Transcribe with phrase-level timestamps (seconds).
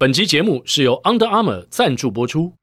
[0.00, 2.54] 本集节目是由 Under Armour 赞助播出。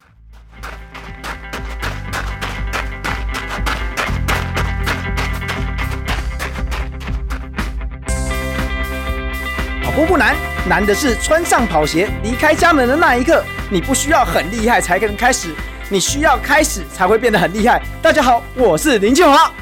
[9.84, 10.36] 跑步不难，
[10.68, 13.44] 难的是穿上跑鞋离开家门的那一刻。
[13.70, 15.54] 你不需要很厉害才能开始，
[15.92, 17.80] 你需要开始才会变得很厉害。
[18.02, 19.54] 大家好，我是林建华。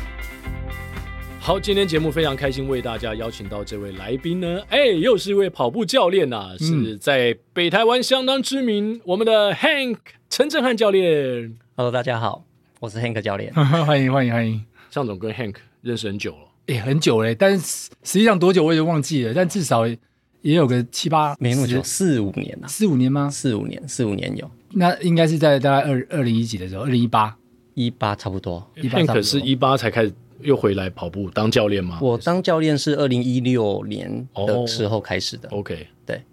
[1.46, 9.98] 好，今天节目非常开心，为大家邀请到这位来宾呢，哎，又是一位跑步教练呐、啊，嗯、是在北台湾相当知名，我们的 Hank
[10.28, 11.56] 陈振汉教练。
[11.76, 12.44] Hello，大家好，
[12.80, 13.54] 我是 Hank 教练，
[13.86, 14.66] 欢迎欢迎欢迎。
[14.90, 20.00] 向总跟 Hank 认识很久了，哎，很久嘞，但是实际上多久我也忘记了，但至少也
[20.42, 23.30] 有个七八，没那么久，四五年了，四五年吗？
[23.30, 24.50] 四五年，四五年有。
[24.72, 27.38] 那应该是在大概二二零一几的时候，二零一八，
[27.76, 28.68] 一八差不多。
[28.78, 30.12] Hank 是一八才开始。
[30.42, 32.00] 又回来跑步当教练吗？
[32.02, 35.50] 我当教练是二零一六年的时候开始的。
[35.50, 36.24] Oh, OK，对，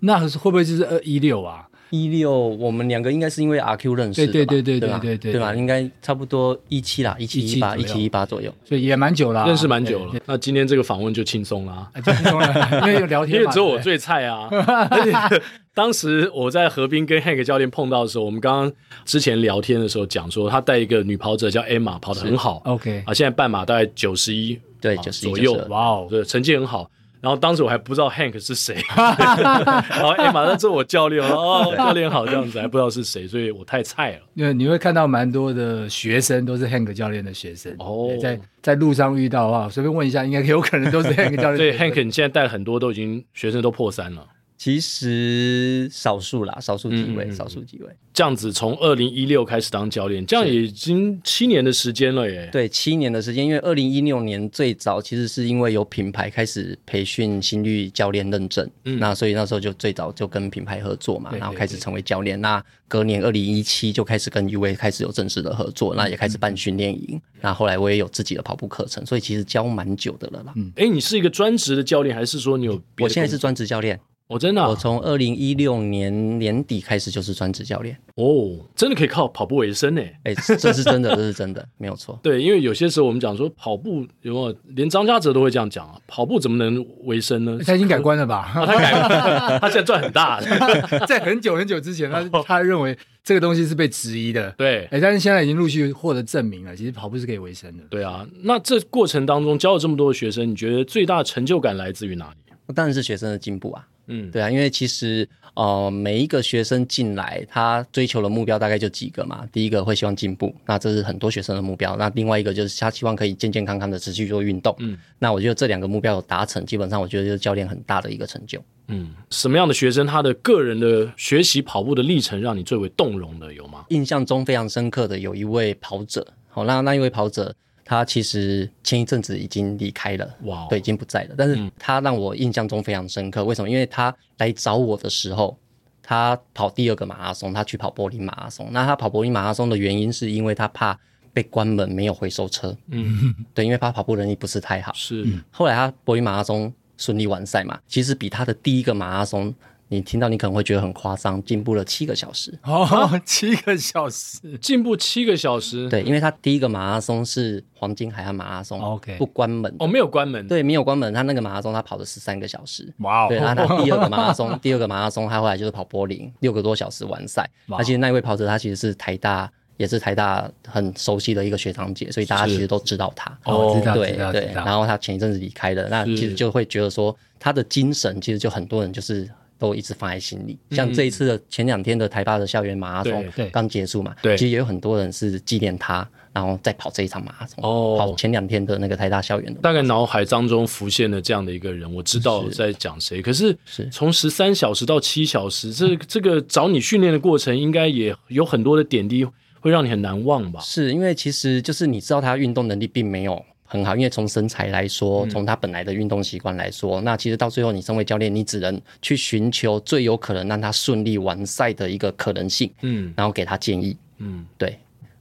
[0.00, 1.64] 那会不会就是二一六啊？
[1.90, 5.54] 一六，我们两个应该是因为 RQ 认识的，对对对对对对对对吧？
[5.54, 10.14] 应该差不多一七啦，一七一八，一七一八左右，所以也蛮久了，认识蛮久了。
[10.26, 14.50] 那今天这个访问就轻松了，轻松了，因为有聊天， 因为只有我最菜啊。
[15.78, 18.72] 当时我在河滨跟 Hank 教练碰到的时候，我们刚刚
[19.04, 23.04] 之前聊天的时候讲说，他带一个女跑者叫 Emma，跑得很好，OK。
[23.06, 26.90] 啊，现在半马大概九十一，对，九十一左右，哇哦，对，成绩很好。
[27.20, 34.18] 然后当时我还不知道 Hank 是谁， 然后哎，马上做我教练哦，教练好这样子，还不知道是谁，所以我太菜了。
[34.34, 37.72] 因为你会看到蛮多的学生都是 Hank 教练的学生。
[37.78, 41.56] 哦，在在路上遇到的话，随便问一下，应该有可能都是 Hank 教练。
[41.56, 44.26] 对，Hank 你现在带很多都已经学生都破三了。
[44.58, 47.86] 其实少数啦，少数几位，嗯、少数几位。
[48.12, 52.48] 这样子从二零一六开始当教练，这样已经七年的时间了耶。
[52.50, 62.40] 对，七年的时间，因为二零一六年最早其实是因为有品牌开始培训心率教练认证，嗯，那所以那时候就最早就跟品牌合作嘛，然后开始成为教练。
[62.40, 67.10] 那隔年二零一七就开始跟 UA 开始有正式的合作，那也开始办训练营。
[67.12, 70.52] 嗯、那后来我也有自己的跑步课程，所以其实教蛮久的了啦。
[70.56, 72.82] 嗯，哎，你是一个专职的教练，还是说你有？
[72.98, 74.00] 我现在是专职教练。
[74.28, 80.02] 我、哦、真的、啊，我从二零一六年年底开始就是专职教练哦，真的可以靠跑步为生呢？
[80.24, 82.20] 哎，这是真的， 这是真的，没有错。
[82.22, 85.98] 对，因为有些时候我们讲说跑步，有没有连张家泽都会这样讲啊？
[86.06, 87.58] 跑步怎么能为生呢？
[87.64, 88.50] 他已经改观了吧？
[88.52, 90.38] 他改观，他现在赚很大。
[91.08, 94.50] 在很久很久之前，他他认为这个东西是被质疑的。
[94.58, 97.84] 对，哎，但是现在已经陆续获得证明了，其实跑步是可以为生的。
[97.88, 102.74] 对啊，那这过程当中教了这么多的学生，你觉得最大的成就感来自于哪里？
[102.74, 103.86] 当然是学生的进步啊。
[104.08, 109.46] 嗯，对啊，因为其实呃，每一个学生进来，他追求的目标大概就几个嘛。
[109.52, 111.96] 第一个会希望进步，那这是很多学生的目标。
[111.96, 114.74] 那另外一个就是他希望可以健健康康的持续做运动。
[114.78, 118.62] 嗯，那我觉得这两个目标有达成，基本上我觉得就是教练很大的一个成就。
[118.88, 123.84] 嗯，什么样的学生他的个人的学习跑步的历程让你最为动容的有吗？
[123.90, 127.54] 印象中非常深刻的有一位跑者，好，那那一位跑者。
[127.90, 131.34] 他其实前一阵子已经离开了，哇 Wow，对，已经不在了。
[131.38, 133.42] 但是他让我印象中非常深刻。
[133.46, 133.70] 为什么？
[133.70, 135.56] 因为他来找我的时候，
[136.02, 138.68] 他跑第二个马拉松，他去跑柏林马拉松。
[138.72, 141.00] 那他跑柏林马拉松的原因，是因为他怕
[141.32, 142.76] 被关门，没有回收车。
[142.90, 144.92] 嗯， 对，因为他跑步能力不是太好。
[144.92, 145.26] 是。
[145.50, 149.54] 后来他柏林马拉松顺利完赛嘛，其实比他的第一个马拉松。
[149.90, 152.56] 你听到你可能会觉得很夸张，进步了七个小时。
[152.62, 179.26] 哦，七个小时，进步七个小时，对，因为他第一个马拉松是黄金海岸马拉松，OK，不关门哦，没有关门，对，没有关门，他那个马拉松他跑了十三个小时，哇哦，对，然后他第二个马拉松， 第二个马拉松他后来就是跑柏林，六个多小时完赛，而且那位跑者他其实是台大，也是台大很熟悉的一个学长姐，所以大家其实都知道他，哦，知道，对对，然后他前一阵子离开了，那其实就会觉得说他的精神其实就很多人就是。
[179.58, 189.60] 都一直放在心里，像这一次的前两天的台大的校园马拉松刚结束嘛，对，其实也有很多人是纪念他，然后再跑这一场马拉松，哦，跑前两天的那个台大校园的。
[189.60, 193.20] 大概脑海当中浮现了这样的一个人，我知道在讲谁。
[193.20, 193.56] 可是
[193.90, 199.26] 从十三小时到七小时，这这个找你训练的过程，应该也有很多的点滴
[199.60, 200.60] 会让你很难忘吧？
[200.60, 203.44] 是因为其实就是你知道他运动能力并没有。
[203.70, 214.78] 很好，因为从身材来说，从他本来的运动习惯来说，嗯、那其实到最后，你身为教练，你只能去寻求最有可能让他顺利完赛的一个可能性，嗯，然后给他建议，嗯，对。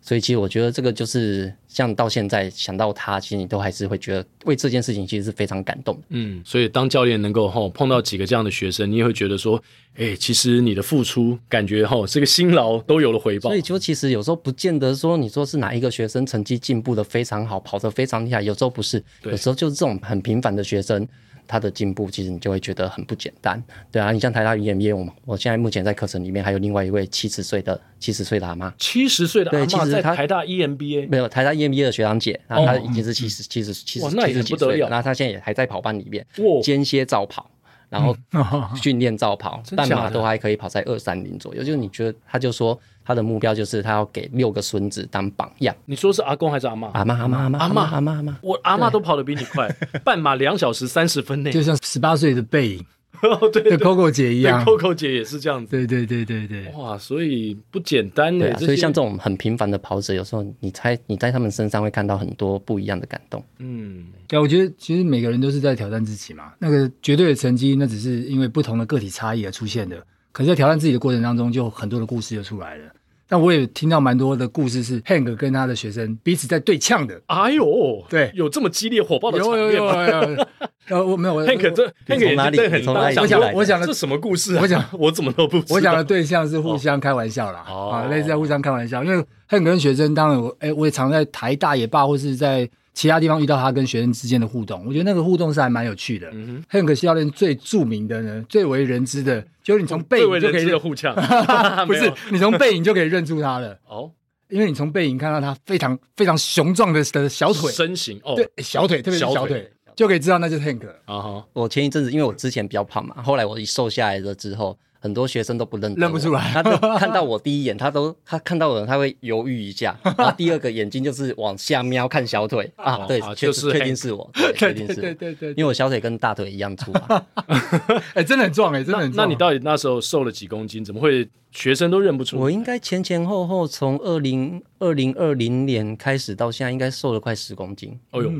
[0.07, 6.01] 所以其实我觉得这个就是像到现在想到他，其实你都还是会觉得为这件事情其实是非常感动。
[6.07, 9.61] 嗯，所以当教练能够吼碰到几个这样的学生，你也会觉得说，
[9.95, 13.49] 哎、欸，其实你的付出感觉吼这个辛劳都有了回报。
[13.49, 21.05] 所以就其实有时候不见得说你说是哪一个学生成绩进步的非常好，跑得非常厉害，有时候不是，有时候就是这种很平凡的学生。
[21.47, 23.61] 他的进步，其实你就会觉得很不简单。
[23.91, 36.25] 对啊，你像台大 EMBA，我我现在目前在课程里面还有另外一位七十岁的七十岁的阿妈，七十岁的阿妈在台大 EMBA 没有台大 EMBA 的学长姐，然后她已经是七十七十七十七十几岁了，然后她现在也还在跑班里面，
[36.61, 37.49] 间歇照跑。
[37.89, 38.13] 然后
[38.75, 41.63] 训练照跑，半马都还可以跑在二三零左右。
[41.63, 42.77] 就是你觉得，他就说
[43.07, 45.73] 他的目标就是他要给六个孙子当榜样。
[45.85, 46.89] 你说是阿公还是阿妈？
[46.89, 49.73] 阿妈阿妈阿妈阿妈阿妈阿妈，我阿妈都跑得比你快，
[50.03, 52.85] 半马两小时三十分内，就像十八岁的背影。
[53.23, 55.71] 哦，对，Coco 姐一样，Coco 姐也是这样子。
[55.71, 58.55] 对对对对对，哇，所以不简单呢。
[58.59, 63.43] 所以像这种很平凡的跑者，有时候你猜你在他们身上会看到很多不一样的感动。
[63.57, 66.51] 嗯，对，我觉得其实每个人都是在挑战自己嘛。
[66.59, 69.97] 那个绝对的成绩，那只是因为不同的个体差异而出现的。
[70.31, 72.85] 可是，在挑战自己的过程当中，就很多的故事就出来了。
[73.27, 77.21] 但我也听到蛮多的故事，是 Hank 跟他的学生彼此在对呛的。
[77.27, 80.07] 哎呦，对，有这么激烈火爆的场面吗？
[80.07, 80.47] 有有有有。
[80.89, 83.21] 呃，我没有，Hank 这 Hank 哪里很大？
[83.21, 84.61] 我讲我讲的这什么故事啊？
[84.61, 85.75] 我讲 我怎么都不知道。
[85.75, 89.03] 我讲的对象是互相开玩笑啦，啊，类似在互相开玩笑。
[89.03, 96.27] 因为 Hank 跟学生，当然我哎，我也常在台大也罢，或是在其他地方遇到他跟学生之间的互动，我觉得那个互动是还蛮有趣的。
[96.33, 101.13] 嗯 Hank 教练最著名的呢，最为人知的，就是你从背影就可以互呛，
[101.85, 104.11] 不是你从背影就可以认出他了哦。
[104.49, 109.71] 因为你从背影看到他非常非常雄壮的的小腿身形哦，对，小腿特别是小腿。
[109.95, 111.45] 就可以知道那就是 Hank 啊哈！
[111.53, 116.51] 我前一阵子因为我之前比较胖嘛，后来我一瘦下来了之后，很多学生都不认认不出来。
[116.53, 127.25] 他都看到我第一眼，他都他看到我，他会犹豫一下， 然后第二个眼睛就是往下瞄看小腿啊，对，就是确定是我， 确定是，对对对，因为我小腿跟大腿一样粗啊，
[128.15, 129.25] 哎，真的很壮哎，真的很壮。
[129.27, 130.83] 那你到底那时候瘦了几公斤？
[130.83, 131.27] 怎么会？
[131.49, 137.97] 学生都认不出，我应该前前后后从二零二零二零年开始到现在，应该瘦了快十公斤。
[138.11, 138.31] 哦呦，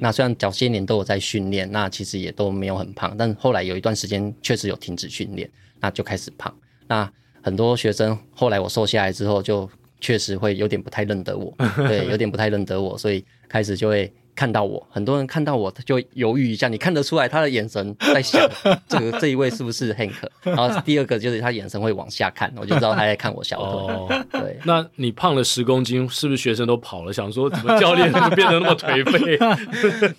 [0.00, 5.48] 那虽然早些年都有在训练，那其实也都没有很胖，但后来有一段时间确实有停止训练，
[5.80, 6.54] 那就开始胖。
[6.88, 7.10] 那
[7.42, 9.68] 很多学生后来我瘦下来之后，就
[10.00, 11.54] 确实会有点不太认得我，
[11.88, 14.12] 对，有点不太认得我，所以开始就会。
[14.36, 18.46] 看到我，很多人看到我他就犹豫一下，你看得出来他的眼神在想
[18.86, 20.12] 这个 这一位是不是 Hank？
[20.42, 23.94] 然后第二个就是他眼神会往下看， 我就知道他在看我小腿。
[23.94, 27.12] 哦、对，那你胖了十公斤，是不是学生都跑了？
[27.14, 29.36] 想说怎么教练怎么变得那么颓废？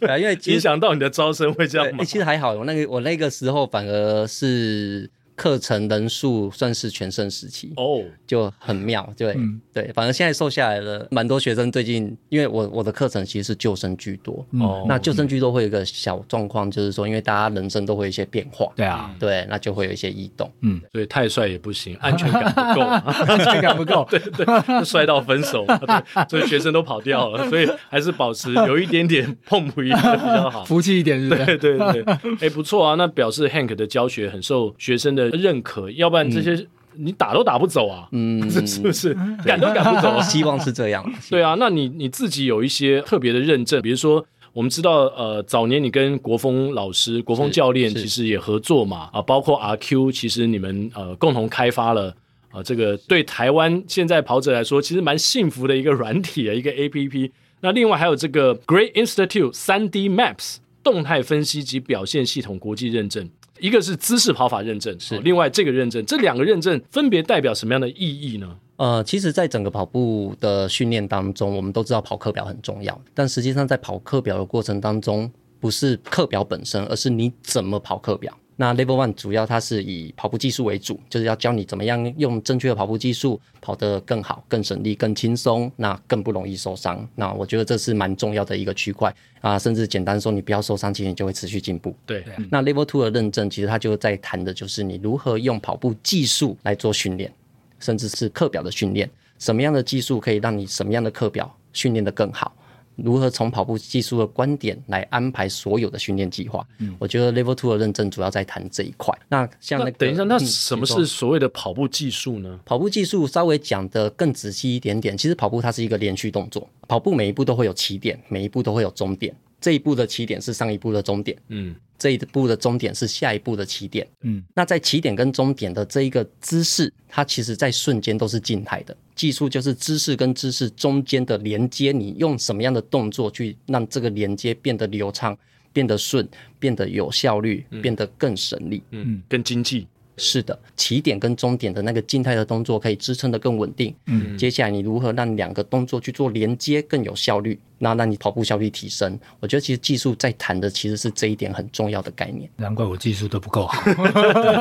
[0.07, 2.04] 啊，因为影响到你的招生会这样吗？
[2.04, 5.07] 其实还好，我那个我那个时候反而是。
[5.38, 8.04] 课程人数算是全盛时期哦，oh.
[8.25, 36.65] 就很妙，对、嗯、对，反正现在瘦下来了，蛮多学生最近，因为我我的课程其实是救生居多哦，那救生居多会有一个小状况，就是说，因为大家人生都会有一些变化，对啊，对，那就会有一些异动，嗯，所以太帅也不行， 安全感不够，安全感不够，对 对，帅到分手， 对，所以学生都跑掉了，所以还是保持有一点点碰不一样比较好，服气一点是是，对对对，哎、欸，不错啊，那表示 Hank 的教学很受学生的认可，要不然这些
[36.95, 39.13] 你打都打不走啊，嗯， 是不是
[39.45, 40.09] 赶都赶不走？
[40.09, 41.03] 啊希望是这样。
[41.29, 52.12] 对啊，那你你自己有一些特别的认证，比如说我们知道，呃，早年你跟国峰老师、国峰教练其实也合作嘛，啊，包括 RQ，其实你们呃共同开发了
[52.51, 57.30] 啊，这个对台湾现在跑者来说，其实蛮幸福的一个软体的，一个 APP。
[57.62, 60.57] 那另外还有这个 Great Institute 3D Maps
[60.89, 63.30] 动态分析及表现系统国际认证。
[63.60, 68.57] 一个是姿势跑法认证，是另外这个认证，这两个认证分别代表什么样的意义呢？
[68.78, 78.38] 呃，其实，在整个跑步的训练当中，我们都知道跑课表很重要，但实际上在跑课表的过程当中，不是课表本身，而是你怎么跑课表。
[78.59, 87.07] 那 Level One 主要它是以跑步技术为主，就是要教你怎么样用正确的跑步技术跑得更好、更省力、更轻松，那更不容易受伤。
[87.14, 91.95] 那我觉得这是蛮重要的一个区块啊，甚至简单说，你不要受伤，其实你就会持续进步。
[92.06, 97.31] 对，那 Level Two 的认证，其实它就在谈的就是你如何用跑步技术来做训练，
[97.80, 102.52] 甚至是课表的训练，什么样的技术可以让你什么样的课表训练得更好。
[102.97, 106.68] 如何从跑步技术的观点来安排所有的训练计划？
[106.80, 109.18] 嗯，我觉得 Level Two 的认证主要在谈这一块。
[109.30, 112.59] 那像那个，等一下，那什么是所谓的跑步技术呢？
[112.66, 119.33] 跑步技术稍微讲得更仔细一点点，其实跑步它是一个连续动作，跑步每一步都会有起点，每一步都会有终点。
[119.59, 124.44] 这一步的起点是上一步的终点，嗯，这一步的终点是下一步的起点，嗯。
[124.54, 128.95] 那在起点跟终点的这一个姿势，它其实在瞬间都是静态的。
[129.16, 135.35] 技术就是姿势跟姿势中间的连接，你用什么样的动作去让这个连接变得流畅、
[135.73, 136.28] 变得顺、
[136.59, 139.87] 变得有效率、变得更省力，嗯，更经济。
[140.18, 143.94] 是的，起点跟终点的那个静态的动作可以支撑得更稳定。
[144.07, 147.59] 嗯，接下来你如何让两个动作去做连接更有效率？
[147.80, 149.19] 那让你跑步效率提升。
[149.40, 152.50] 我觉得其实技术在谈的其实是这一点很重要的概念。
[152.56, 153.83] 难怪我技术都不够好。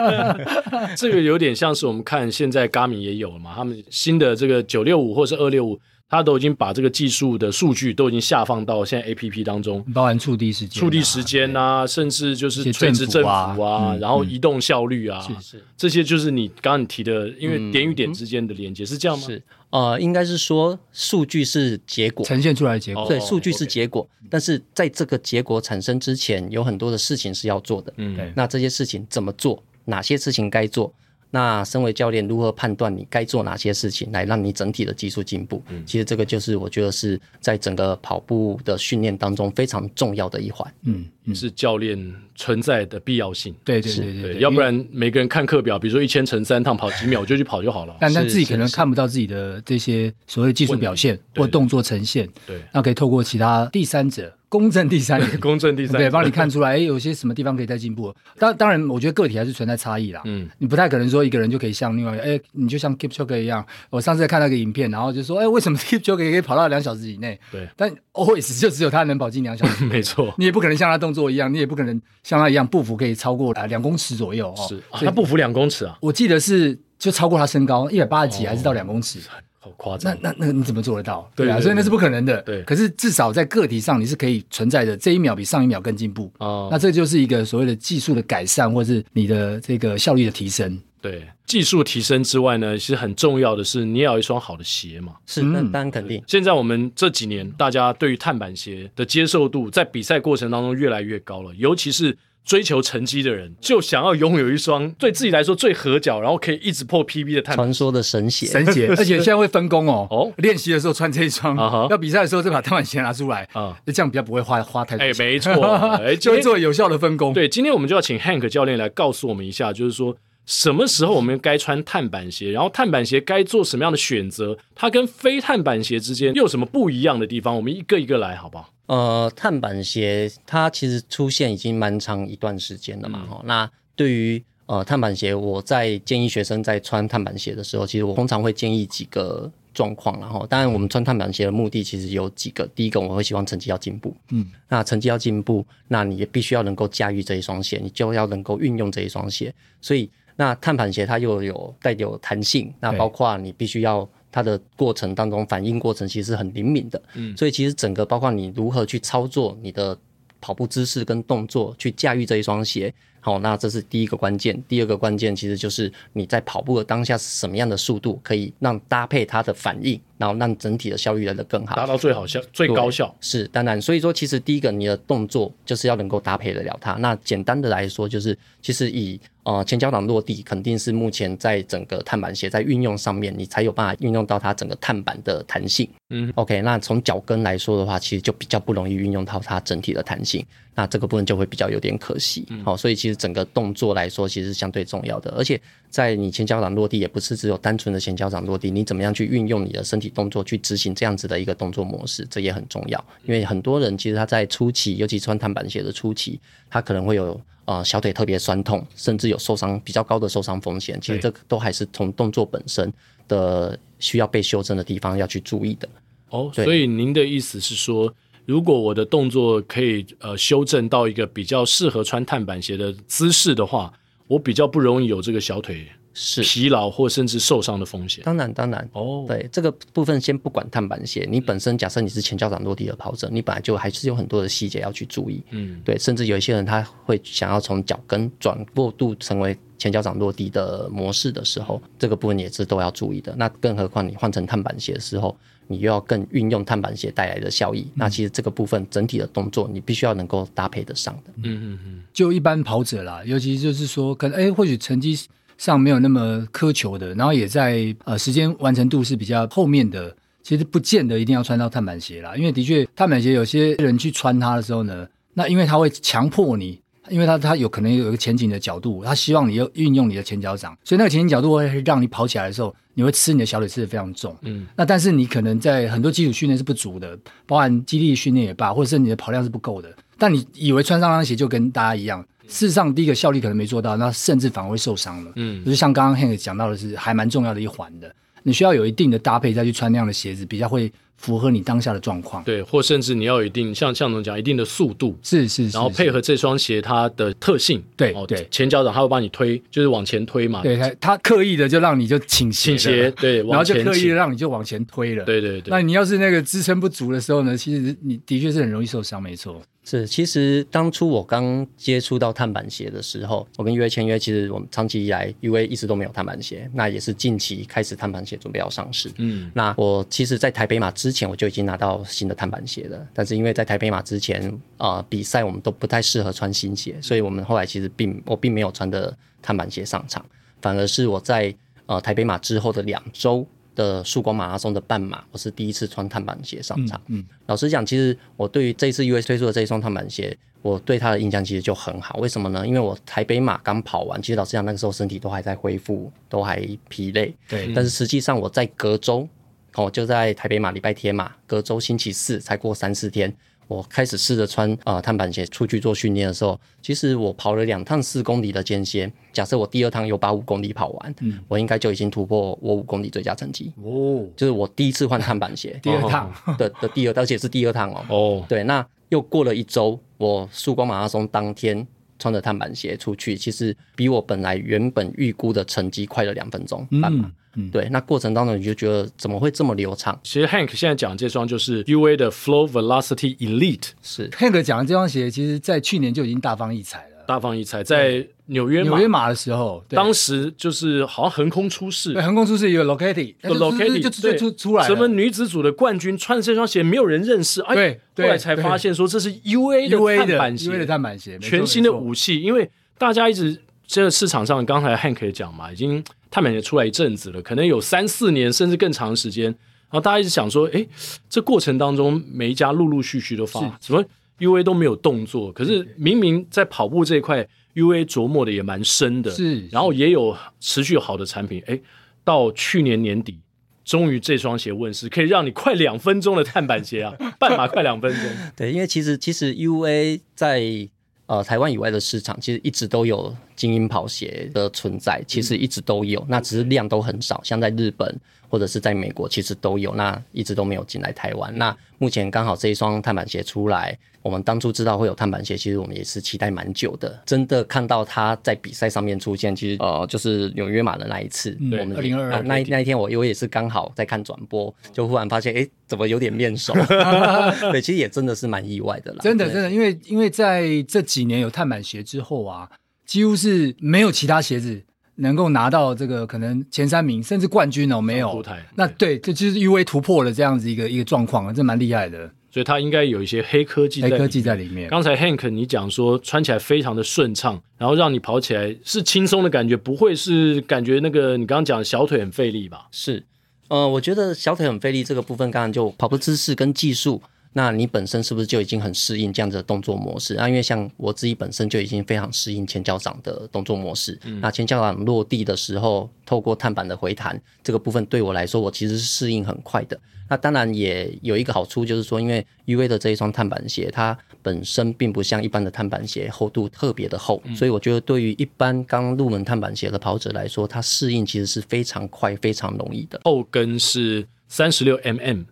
[0.94, 5.80] 这个有点像是我们看现在 Garmin 也有了嘛，他们新的这个九六五或是二六五。
[6.08, 15.34] 他都已经把这个技术的数据都已经下放到现在 A P P 当中，包含触地时间、触地时间啊，甚至就是垂直振幅啊，然后移动效率啊，是。
[15.40, 19.26] 是，这些就是你刚刚你提的，因为点与点之间的连接是这样吗？
[19.26, 22.24] 是，呃，应该是说数据是结果。
[22.24, 25.60] 呈现出来的结果，对，数据是结果，但是在这个结果。
[25.60, 29.60] 产生之前，有很多的事情是要做的，嗯，那这些事情怎么做？
[29.86, 30.92] 哪些事情该做？
[31.30, 35.62] 那身为教练，如何判断你该做哪些事情来让你整体的技术进步？
[35.68, 40.72] 嗯，其实这个就是我觉得是在整个跑步的训练当中非常重要的一环。
[40.84, 43.54] 嗯，嗯，是教练存在的必要性。
[43.64, 47.96] 对对对对，对，对，要不然每个人看课表，比如说一千乘三趟跑几秒，我就去跑就好了。
[48.00, 52.28] 但但自己可能看不到自己的这些所谓技术表现或动作呈现。
[52.46, 54.32] 对，那可以透过其他第三者。
[54.48, 58.14] 公正第三， 公正第三，对，帮你看出来，哎，有些什么地方可以再进步。
[58.38, 60.22] 当当然，我觉得个体还是存在差异啦。
[60.24, 63.64] 嗯，你不太可能说一个人就可以像另外一个，哎，你就像 Keep c h o k e 一样。
[63.90, 67.38] 我上次在看那个影片，然后就说，哎，为什么 Keep c h o k e 可以跑到两小时以内？
[67.50, 69.84] 对，但 always 就只有他能跑进两小时。
[69.86, 74.66] 没错，你也不可能像他动作一样，你也不可能像他一样步幅可以超过啊两公尺左右哦。
[74.68, 75.98] 是，他步幅两公尺啊？
[76.00, 79.18] 我记得是就超过他身高一百八十几，还是到两公尺？
[79.66, 80.16] 好夸张！
[80.20, 81.28] 那那那你怎么做得到？
[81.34, 82.40] 对啊，所以那是不可能的。
[82.42, 86.32] 对，可是至少在个体上你是可以存在的，这一秒比上一秒更进步。
[86.38, 90.80] 哦，那这就是一个所谓的技术的改善，或是你的这个效率的提升。
[91.00, 95.14] 对，技术提升之外呢，其实很重要的是你要有一双好的鞋嘛。
[95.26, 96.22] 是，那当然肯定。
[96.28, 102.16] 现在我们这几年大家对于碳板鞋的接受度，在比赛过程当中越来越高了，尤其是。
[102.46, 110.06] 追求成绩的人就想要拥有一双对自己来说最合脚，然后可以一直破 PB 的碳板传说的神鞋，神鞋， 而且现在会分工哦。
[110.08, 111.90] 哦，练习的时候穿这一双，uh -huh.
[111.90, 113.92] 要比赛的时候再把碳板鞋拿出来啊，uh -huh.
[113.92, 115.26] 这样比较不会花花太多钱。
[115.26, 115.52] 哎，没错，
[115.98, 117.34] 哎，就会做有效的分工。
[117.34, 127.56] 对，今天我们就要请 Hank 教练来告诉我们一下，就是说什么时候我们该穿碳板鞋，然后碳板鞋该做什么样的选择，它跟非碳板鞋之间又有什么不一样的地方？
[127.56, 128.70] 我们一个一个来，好不好？
[128.86, 133.26] 呃，碳板鞋它其实出现已经蛮长一段时间了嘛。
[133.28, 140.20] 哈、嗯，那对于呃碳板鞋，我在建议学生在穿碳板鞋的时候，其实我通常会建议几个状况。
[140.20, 142.64] 然后，当然我们穿碳板鞋的目的其实有几个。
[142.76, 144.14] 第一个，我会希望成绩要进步。
[144.30, 149.52] 嗯，那成绩要进步，那你也必须要能够驾驭这一双鞋，你就要能够运用这一双鞋。
[149.80, 154.08] 所以，那碳板鞋它又有带有弹性，那包括你必须要。
[154.36, 159.98] 它的过程当中，反应过程其实是很灵敏的，嗯，所以其实整个包括你如何去操作你的
[160.42, 162.92] 跑步姿势跟动作，去驾驭这一双鞋，
[163.26, 164.56] 好，那这是第一个关键。
[164.68, 173.12] 第二个关键其实就是你在跑步的当下是什么样的速度，可以让搭配它的反应，然后让整体的效率来得更好，达到最好效、最高效。
[173.20, 176.92] 是当然，所以说其实第一个你的动作就是要能够搭配得了它。
[176.92, 185.88] 那简单的来说，就是其实以呃，前脚掌落地肯定是目前在整个碳板鞋在运用上面，你才有办法运用到它整个碳板的弹性。
[186.10, 192.44] 嗯，OK，那从脚跟来说的话，其实就比较不容易运用到它整体的弹性，那这个部分就会比较有点可惜。
[192.64, 195.34] 好、嗯，所以其实整个动作来说，其实是相对重要的。
[195.36, 203.04] 而且在你前脚掌落地，也不是只有单纯的前脚掌落地，你怎么样去运用你的身体动作去执行这样子的一个动作模式，这也很重要。
[203.24, 206.38] 因为很多人其实他在初期，尤其穿碳板鞋的初期，
[206.70, 207.40] 他可能会有。
[207.66, 211.00] 呃，小腿特别酸痛，甚至有受伤比较高的受伤风险。
[211.00, 212.92] 其实这都还是从动作本身
[213.26, 215.88] 的需要被修正的地方要去注意的。
[216.30, 218.14] 哦，所以您的意思是说，
[218.46, 223.92] 如果我的动作可以呃修正到一个比较适合穿碳板鞋的姿势的话，
[224.26, 225.86] 我比较不容易有这个小腿。
[226.18, 228.24] 是疲劳或甚至受伤的风险。
[228.24, 235.42] 当然，当然哦，对这个部分先不管碳板鞋，你本身假设你是前脚掌落地的跑者，你本来就还是有很多的细节要去注意。
[235.50, 243.34] 嗯，对，甚至有一些人他会想要从脚跟转过度成为前脚掌落地的模式的时候，这个部分也是都要注意的。
[243.36, 245.36] 那更何况你换成碳板鞋的时候，
[245.68, 247.80] 你又要更运用碳板鞋带来的效益。
[247.80, 251.32] 嗯，那其实这个部分整体的动作，你必须要能够搭配得上的。
[251.36, 255.18] 嗯嗯嗯，就一般跑者啦，尤其就是说，可能哎，或许成绩。
[255.58, 266.78] 上没有那么苛求的，然后也在呃时间完成度是比较后面的，其实不见得一定要穿到碳板鞋啦，因为的确碳板鞋有些人去穿它的时候呢，那因为它会强迫你，
[267.10, 282.24] 因为它它有可能有一个前景的角度，它希望你要运用你的前脚掌，所以那个前景角度会让你跑起来的时候，你会吃你的小腿吃的非常重，嗯，那但是你可能在很多基础训练是不足的，包含肌力训练也罢，或者是你的跑量是不够的，但你以为穿上那双鞋就跟大家一样。
[282.48, 285.32] 事实上，第一个效力可能没做到，那甚至反而会受伤了。
[285.34, 290.92] 嗯，就是像刚刚 Hank 讲到的是，还蛮重要的一环的，你需要有一定的搭配再去穿那样的鞋子，比较会。
[291.16, 305.70] 符合你当下的状况，对，或甚至你要有一定，像向总讲，一定的速度，是是，然后配合这双鞋它的特性，对哦对，前脚掌它会帮你推，就是往前推嘛，对，它它刻意的就让你就倾斜，倾斜，对， 然后就刻意的让你就往前推了，对对对。
[305.70, 309.60] 那你要是那个支撑不足的时候呢，其实你的确是很容易受伤，没错。
[309.88, 319.08] 是，其实当初我刚接触到碳板鞋的时候，我跟 UA 签约，其实我们长期以来 UA 一直都没有碳板鞋，那也是近期开始碳板鞋准备要上市。
[319.18, 324.42] 嗯，那我其实，在台北马之前我就已经拿到新的碳板鞋了，但是因为在台北马之前
[324.76, 330.26] 啊、呃、比赛我们都不太适合穿新鞋，所以我们后来其实并我并没有穿的碳板鞋上场，
[330.60, 331.54] 反而是我在
[331.86, 333.46] 呃台北马之后的两周。
[333.76, 337.00] 的曙光马拉松的半马，我是第一次穿碳板鞋上场。
[337.06, 342.18] 嗯，嗯老实讲，其实我对于这次 US 推出的这一双碳板鞋，我对它的印象其实就很好。
[342.18, 342.66] 为什么呢？
[342.66, 347.32] 因为我台北马刚跑完，其实老实讲，那个时候身体都还在恢复，都还疲累。
[347.46, 347.72] 对。
[347.72, 349.28] 但是实际上我在隔周，
[349.74, 353.32] 哦，就在台北马礼拜天嘛，隔周星期四才过三四天。
[353.68, 359.10] 我开始试着穿呃碳板鞋出去做训练的时候，其实我跑了两趟四公里的间歇。
[359.32, 364.24] 假设我第二趟有把五公里跑完，嗯，我应该就已经突破我五公里最佳成绩哦。
[364.36, 368.04] 就是我第一次换碳板鞋，第二趟的的第二，而且是第二趟哦。
[368.08, 371.86] 哦，对，那又过了一周，我曙光马拉松当天
[372.18, 377.24] 穿着碳板鞋出去，其实比我本来原本预估的成绩快了两分钟半嘛。
[377.26, 380.20] 嗯嗯，对，那过程当中你就觉得怎么会这么流畅？
[380.22, 387.15] 其实 Hank 现在讲的这双就是 UA 的 Flow Velocity Elite，是 Hank 讲的这双鞋，其实在去年就已经大放异彩了。
[387.26, 406.02] 大放异彩，在纽约纽约马的时候，当时就是好像横空出世，对，横空出世有 Locati，Locati 就就出出来，什么女子组的冠军穿这双鞋没有人认识，哎，后来才发现说这是 UA 的碳板鞋，UA 的碳板鞋，全新的武器，因为大家一直这个市场上，刚才 Hank 也讲嘛，已经。
[406.28, 410.84] 碳板鞋出来一阵子了，可能有三四年甚至更长时间，然后大家一直想说，哎，
[411.30, 414.04] 这过程当中每一家陆陆续续都发，什么
[414.38, 421.80] UA 都没有动作，可是明明在跑步这一块，UA 琢磨的也蛮深的，是，然后也有持续好的产品，哎，
[422.24, 423.38] 到去年年底，
[423.84, 428.22] 终于这双鞋问世，可以让你快两分钟的碳板鞋啊，半马快两分钟，
[428.56, 430.88] 对，因为其实其实 UA 在。
[431.28, 438.20] 呃，台湾以外的市场其实一直都有精英跑鞋的存在，其实一直都有，那只是量都很少，像在日本。
[438.48, 441.52] 或者是在美国，其实都有，那一直都没有进来台湾。
[441.58, 447.22] 那目前刚好这一双碳板鞋出来，我们当初知道会有碳板鞋，其实我们也是期待蛮久的。
[447.24, 456.74] 真的看到他在比赛上面出现，其实呃，就是纽约马的那一次，嗯、我们二零二二那那一天我，我我也是刚好在看转播，就忽然发现，哎，怎么有点面熟？
[457.70, 459.18] 对，其实也真的是蛮意外的啦。
[459.20, 462.68] 真的真的，因为因为在这几年有碳板鞋之后啊，
[463.06, 464.82] 几乎是没有其他鞋子。
[465.18, 472.30] 能够拿到这个可能前三名甚至冠军哦，没有，那对，这就是 UA 突破了这样子一个一个状况啊，这蛮厉害的。
[472.56, 474.88] 所以它应该有一些黑科技，黑科技在里面。
[474.88, 482.86] 刚才 Hank 你讲说穿起来非常的顺畅，然后让你跑起来是轻松的感觉，不会是感觉那个你刚刚讲小腿很费力吧？
[482.90, 483.22] 是，
[483.68, 487.20] 呃，我觉得小腿很费力这个部分，刚刚就跑步姿势跟技术。
[487.56, 490.46] 那你本身是不是就已经很适应这样子的动作模式啊？
[490.46, 494.18] 因为像我自己本身就已经非常适应前脚掌的动作模式。
[494.24, 499.98] 嗯、那前脚掌落地的时候，透过碳板的回弹这个部分，对我来说，我其实是适应很快的。
[500.28, 513.18] 那当然也有一个好处，就是说，因为 UA 的这一双碳板鞋，它本身并不像一般的碳板鞋厚度特别的厚，嗯、所以我觉得对于一般刚入门碳板鞋的跑者来说，它适应其实是非常快、非常容易的。
[513.24, 515.46] 后跟是三十六 mm。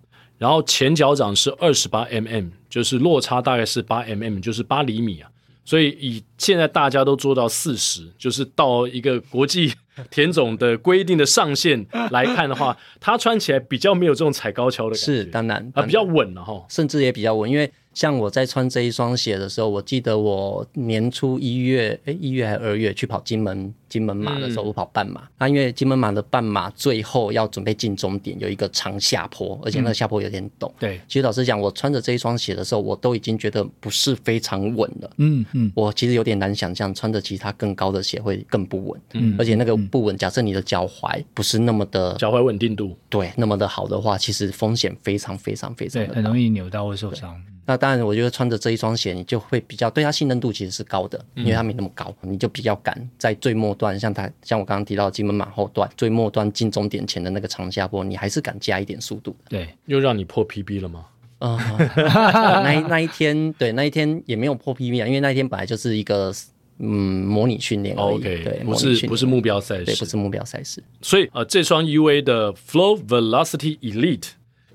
[0.44, 5.30] 然后前脚掌是二十八 mm，就是落差大概是八 mm，就是八厘米啊。
[5.64, 9.72] 所以以现在大家都做到四十，就是到一个国际
[10.10, 15.04] 田总的规定的上限来看的话， 它穿起来比较没有这种踩高跷的感觉。
[15.06, 17.72] 是，当然，啊，比较稳了哈，甚至也比较稳，因为。
[17.94, 25.22] 像我在穿这一双鞋的时候，我记得我年初一月，哎，一月还是二月去跑金门金门马的时候，我跑半马。
[25.22, 30.70] 嗯、那因为金门马的半马最后要准备进终点，有一个长下坡，而且那个下坡有点陡。
[30.78, 35.10] 对、嗯，其实老实讲，我穿着这一双鞋的时候，我都已经觉得不是非常稳了。
[35.18, 39.00] 嗯嗯，我其实有点难想象穿着其他更高的鞋会更不稳。
[39.12, 47.40] 嗯，而且那个不稳，假设你的脚踝不是那么的脚踝稳定度对那么的好的话，其实风险非常非常非常的大，很容易扭到或受伤。
[47.66, 59.34] 那当然，我觉得穿着这一双鞋，你就会比较对它信任度其实是高的，因为它没那么高，你就比较敢在最末端，像它像我刚刚提到的金门马后段最末端进终点前的那个长下坡，你还是敢加一点速度。
[59.48, 61.06] 对，又让你破 PB 了吗？
[61.38, 66.32] 啊、呃，那 那一天，对那一天也没有破 PB 啊，因为那一天本来就是一个
[66.78, 66.88] 嗯
[67.26, 68.14] 模拟训练而已。
[68.16, 70.82] OK，对，不是不是目标赛事，对，不是目标赛事。
[71.02, 74.28] 所以呃，这双 UA 的 Flow Velocity Elite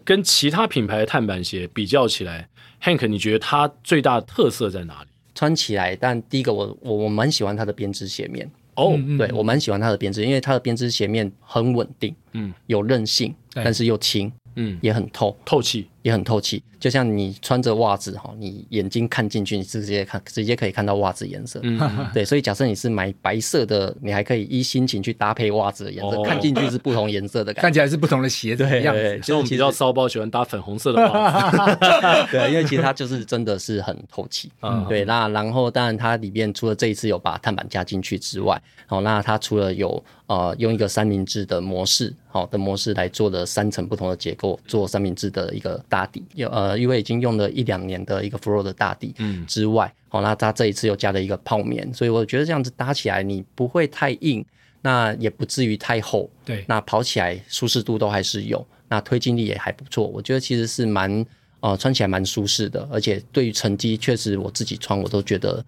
[0.10, 2.50] 跟其他品牌的碳板鞋比较起来
[2.82, 5.10] ，Hank，你觉得它最大的特色在哪里？
[5.36, 8.50] 穿起来，但第一个我我我蛮喜欢它的编织鞋面。
[8.74, 15.38] 哦，oh, 对我蛮喜欢它的编织，因为它的编织鞋面很稳定，嗯，有韧性，但是又轻，嗯，也很透。
[15.45, 15.88] 透气。
[16.10, 21.60] 也很透气，就像你穿着袜子哈，你眼睛看进去，你直接看，直接可以看到袜子颜色。
[21.63, 21.80] 嗯，
[22.13, 28.93] 对，所以假设你是买白色的，你还可以依心情去搭配袜子的颜色，看进去是不同颜色的感觉，看起来是不同的鞋子一样。
[28.93, 31.78] 对，像我们比较骚包喜欢搭粉红色的袜子。
[32.32, 34.52] 对，因为其实它就是真的是很透气。
[34.62, 46.79] 嗯，对，那然后当然它里面除了这一次有把碳板加进去之外，好，那它除了有呃用一个三明治的模式，好的模式来做的三层不同的结构，做三明治的一个打底，有呃。
[46.79, 54.45] 因为已经用了一两年的一个 Flow 的大底，嗯，之外，好、嗯，那它这一次又加了一个泡棉，所以我觉得这样子搭起来，你不会太硬，
[54.81, 61.25] 那也不至于太厚，对，那跑起来舒适度都还是有，那推进力也还不错，我觉得其实是蛮
[61.59, 65.63] 呃穿起来蛮舒适的，而且对于成绩确实我自己穿我都觉得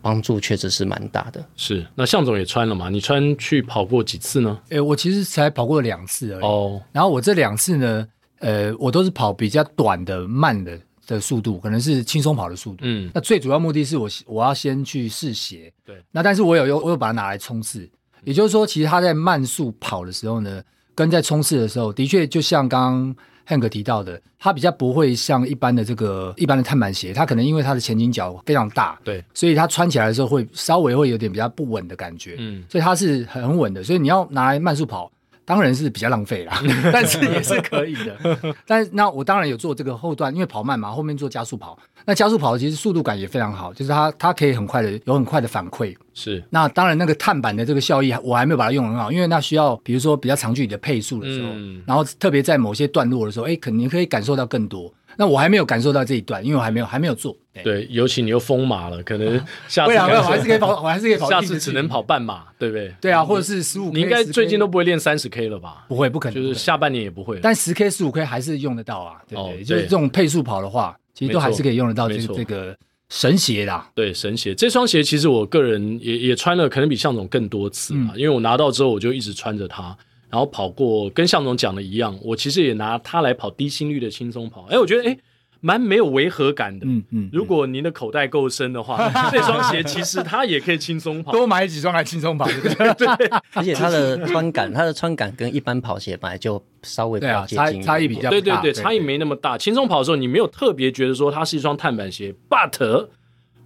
[0.00, 1.44] 帮助确实是蛮大的。
[1.56, 2.88] 是，那向总也穿了嘛？
[2.88, 4.58] 你穿去跑过几次呢？
[4.70, 6.42] 诶，我其实才跑过两次而已。
[6.42, 8.08] 哦，然后我这两次呢？
[8.40, 12.78] 呃，我都是跑比较短的、慢的的速度，可能是轻松跑的速度。
[12.82, 15.72] 嗯，那最主要目的是我我要先去试鞋。
[15.84, 17.88] 对，那但是我有有我有把它拿来冲刺，
[18.24, 20.62] 也就是说，其实它在慢速跑的时候呢，
[20.94, 23.14] 跟在冲刺的时候，的确就像刚
[23.46, 32.36] 刚 Hank 提到的，它比较不会像一般的这个一般的碳板鞋，它可能因为它的前倾角非常大，对，所以它穿起来的时候会稍微会有点比较不稳的感觉。
[32.38, 35.10] 嗯，所以它是很稳的，所以你要拿来慢速跑。
[35.44, 38.54] 当然是比较浪费啦， 但是也是可以的。
[38.66, 41.78] 但是那我当然有做这个后段，因为跑慢嘛，后面做加速跑。
[42.06, 45.96] 那加速跑其实速度感也非常好，就是它它可以很快的有很快的反馈。
[46.12, 46.42] 是。
[46.50, 54.92] 那当然那个碳板的这个效益我还没有把它用很好，因为那需要比如说比较长距离的配速的时候，嗯、然后特别在某些段落的时候，哎，肯定可以感受到更多。
[55.16, 57.36] 那我还没有感受到这一段，因为我还没有还没有做。
[57.62, 61.30] 对，尤其你又封马了，可能下次会啊，我还是可以跑， 我还是可以跑。
[61.30, 62.92] 下次只能跑半马，对不对？
[63.00, 63.92] 对啊，或者是十五。
[63.92, 65.84] 你应该最近都不会练三十 K 了吧？
[65.88, 67.38] 不会，不可能，就是下半年也不会。
[67.40, 69.62] 但十 K、十五 K 还是用得到啊，对不对？
[69.62, 72.76] 就是这种配速跑的话，其实都还是可以用得到这个这个
[73.08, 73.88] 神鞋啦。
[73.94, 79.96] 对，神鞋这双鞋其实我个人也也穿了，可能比向总更多次嘛，因为我拿到之后我就一直穿着它，
[80.34, 84.66] 然后跑过，跟向总讲的一样，我其实也拿它来跑低心率的轻松跑。
[84.68, 85.16] 哎，我觉得哎。
[85.60, 87.30] 蛮没有违和感的，嗯嗯。
[87.32, 92.58] 如果您的口袋够深的话， 这双鞋其实它也可以轻松跑，多买几双来轻松跑，对
[92.92, 93.30] 不对？
[93.54, 98.28] 而且它的穿感，它的穿感跟一般跑鞋本来就稍微比较接近，差异比较大。
[98.28, 99.56] 对对对，差异没那么大。
[99.56, 102.34] 轻松跑的时候，你没有特别觉得说它是一双碳板鞋。
[102.50, 103.06] But，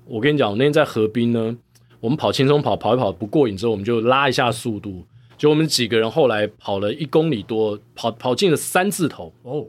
[0.04, 1.56] 我跟你讲，我那天在河滨呢，
[1.98, 5.04] 我们跑轻松跑，跑一跑不过瘾之后，我们就拉一下速度，
[5.38, 9.64] 就我们几个人后来跑了一公里多，跑跑进了三字头哦。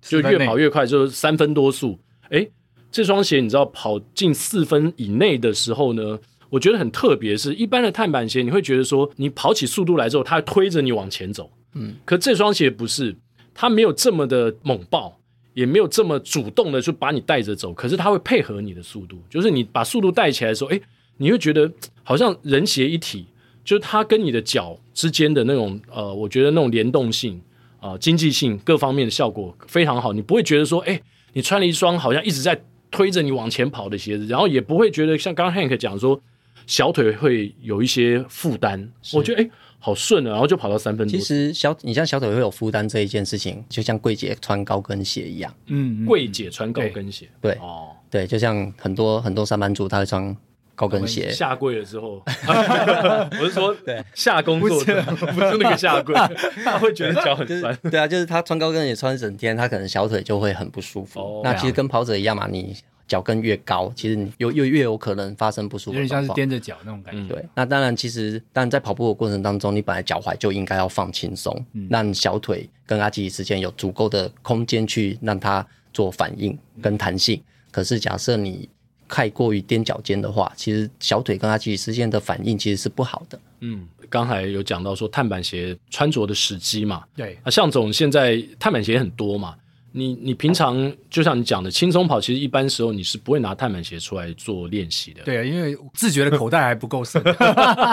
[0.00, 1.98] 就越跑越快，就是三分多速。
[2.30, 2.48] 哎，
[2.90, 11.50] 这双鞋你知道跑进四分以内的时候呢，我觉得很特别，是一般的碳板鞋，你会觉得说你跑起速度来之后，它推着你往前走。
[11.74, 13.14] 嗯，可这双鞋不是，
[13.52, 15.20] 它没有这么的猛爆，
[15.52, 20.80] 也没有这么主动的就把你带着走，可是它会配合你的速度，就是你把速度带起来的时候，哎，
[21.18, 21.70] 你会觉得
[22.02, 23.26] 好像人鞋一体，
[23.64, 27.40] 就是它跟你的脚之间的那种呃，我觉得那种联动性。
[27.82, 31.00] 啊、呃，经济性各方面的效果非常好，你不会觉得说，哎，
[31.32, 36.20] 你穿了一双好像一直在推着你往前跑的鞋子，然后也不会觉得像刚刚 Hank 讲说
[36.66, 41.10] 小腿会有一些负担，我觉得哎，好顺啊，然后就跑到三分多。
[41.10, 50.36] 其实小你像小腿会有负担这一件事情，就像柜姐穿高跟鞋一样，嗯，柜姐穿高跟鞋，对，对哦，对，就像很多很多上班族他会穿。
[50.80, 52.22] 高跟鞋下跪的时候，
[53.38, 56.14] 我是说，对，下工作的不是那个下跪，
[56.64, 57.76] 他会觉得脚很酸。
[57.82, 61.42] 对啊，就是他穿高跟鞋穿一整天，他可能小腿就会很不舒服。
[61.44, 62.74] 那其实跟跑者一样嘛，你
[63.06, 65.96] 脚跟越高，其实你又又越有可能发生不舒服。
[65.98, 67.34] 有点像是踮着脚那种感觉。
[67.34, 71.54] 对，那当然，其实但在跑步的过程当中，你本来脚踝就应该要放轻松，
[71.90, 77.42] 让小腿跟阿基里斯腱有足够的空间去让它做反应跟弹性。
[77.70, 78.68] 可是假设你
[79.10, 83.38] 太过于踮脚尖的话，其实小腿跟阿基里斯腱的反应其实是不好的。
[83.58, 87.36] 嗯，刚才有讲到说碳板鞋穿着的时机嘛，对。
[87.42, 89.56] 啊，向总现在碳板鞋很多嘛，
[89.92, 95.22] 你你平常就像你讲的轻松跑，其实一般时候你是不会拿碳板鞋出来做练习的。
[95.24, 97.20] 对啊，因为自觉的口袋还不够深，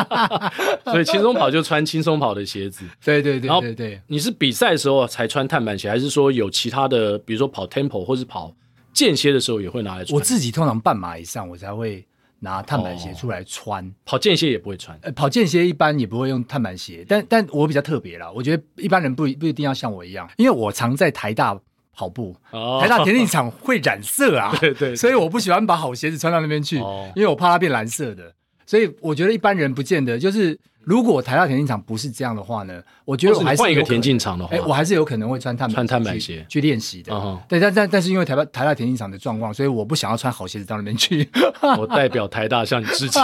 [0.86, 2.86] 所以轻松跑就穿轻松跑的鞋子。
[3.04, 8.54] 对对对，对对，你是比赛的时候才穿碳板鞋，还是说有其他的，比如说跑 tempo 或是跑？
[8.98, 10.16] 间歇的时候也会拿来穿。
[10.16, 12.04] 我自己通常半马以上我才会
[12.40, 13.86] 拿碳板鞋出来穿。
[13.86, 21.60] 哦、跑间歇也不会穿，呃，跑间歇一般也不会用碳板鞋，但但我比较特别啦，我觉得一般人不不一定要像我一样，因为我常在台大
[21.94, 28.34] 跑步，哦、台大田径场会染色啊， 对，对对，所以我不喜欢把好鞋子穿到那边去，哦、因为我怕它变蓝色的。
[28.66, 37.12] 所以我觉得一般人不见得就是，如果台大田径场不是这样的话呢，我觉得我还是换一个田径场的话，哎，我还是有可能会穿碳穿碳板鞋去练习的。
[37.12, 37.38] Uh.
[37.50, 41.30] 对，但但但是因为台大台大田径场的状况，所以我不想要穿好鞋子到那边去。
[41.78, 43.22] 我代表台大向你致歉。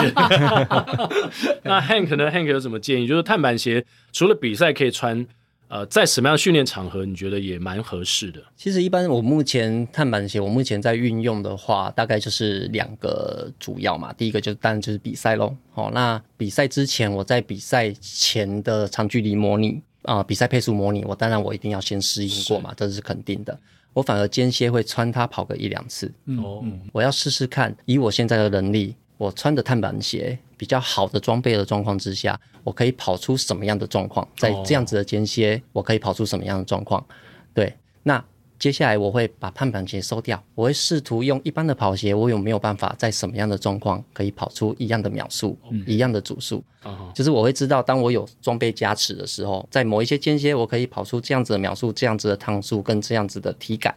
[1.63, 3.07] 那 Hank 呢？Hank 有什么建议？
[3.07, 5.25] 就是碳板鞋除了比赛可以穿。
[5.73, 8.39] 呃，在什么样的训练场合你觉得也蛮合适的？
[8.55, 14.13] 其实一般我目前碳板鞋，我目前在运用的话，大概就是两个主要嘛。
[14.13, 15.51] 第一个就是当然就是比赛喽。
[15.71, 23.59] 好、哦，那比赛之前，我在比赛前的长距离模拟啊、呃，比赛配速模拟，我当然我一定要先适应过嘛，是这是肯定的。
[23.93, 26.05] 我反而间歇会穿它跑个一两次。
[26.37, 28.95] 哦、嗯，我要试试看，以我现在的能力。
[29.15, 34.25] 我穿着碳板鞋比较好的装备的状况之下，我可以跑出什么样的状况？
[34.37, 37.05] 在这样子的间歇，我可以跑出什么样的状况？
[37.53, 38.23] 对，那
[38.57, 46.63] 接下来我会把碳板鞋收掉，我会试图用一般的跑鞋，我有没有办法在什么样的状况可以跑出一样的秒数、嗯、一样的组数？
[46.85, 53.93] 嗯、就是我会知道，当我有装备加持的时候，在某一些间歇，我可以跑出这样子的秒数、这样子的趟数跟这样子的体感。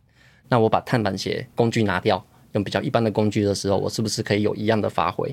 [0.49, 2.21] 那我把碳板鞋工具拿掉。
[2.53, 5.29] 用比较一般的工具的时候，我是不是可以有一样的发挥？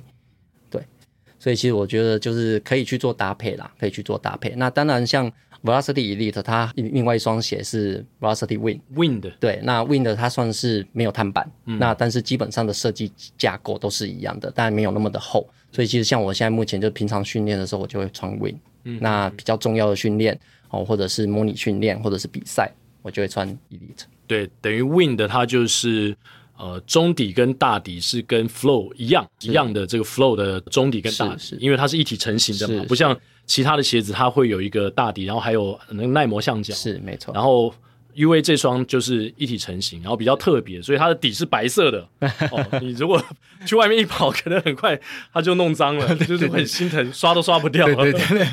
[1.44, 4.54] 对，所以其实我觉得就是可以去做搭配啦，可以去做搭配。
[4.56, 5.30] 那当然，像
[5.62, 15.46] Velocity Elite 它另外一双鞋是 Velocity Wind Wind，对，那 Wind 它算是没有碳板，嗯、那但是基本上的设计架构都是一样的，但没有那么的厚。
[15.72, 18.58] 所以其实像我现在目前就平常训练的时候，我就会穿 Wind。
[18.86, 24.04] 嗯，那比较重要的训练哦，或者是模拟训练，或者是比赛，我就会穿 Elite。
[24.28, 26.16] 对，等于 Wind 它就是。
[26.64, 37.74] 呃，中底跟大底是跟 Flow 一样一样的，这个 Flow 的中底跟大底，因为它是一体成型的嘛，不像其他的鞋子，它会有一个大底，然后还有那个耐磨橡胶，是没错，然后。
[38.16, 42.08] UA 这双就是一体成型，然后比较特别，所以它的底是白色的。
[42.52, 43.24] 哦，你如果
[43.66, 45.00] 去外面一跑，可能很快
[45.34, 47.96] 它就弄脏了， 就是很心疼，刷都刷不掉了。
[47.96, 48.48] 对对对。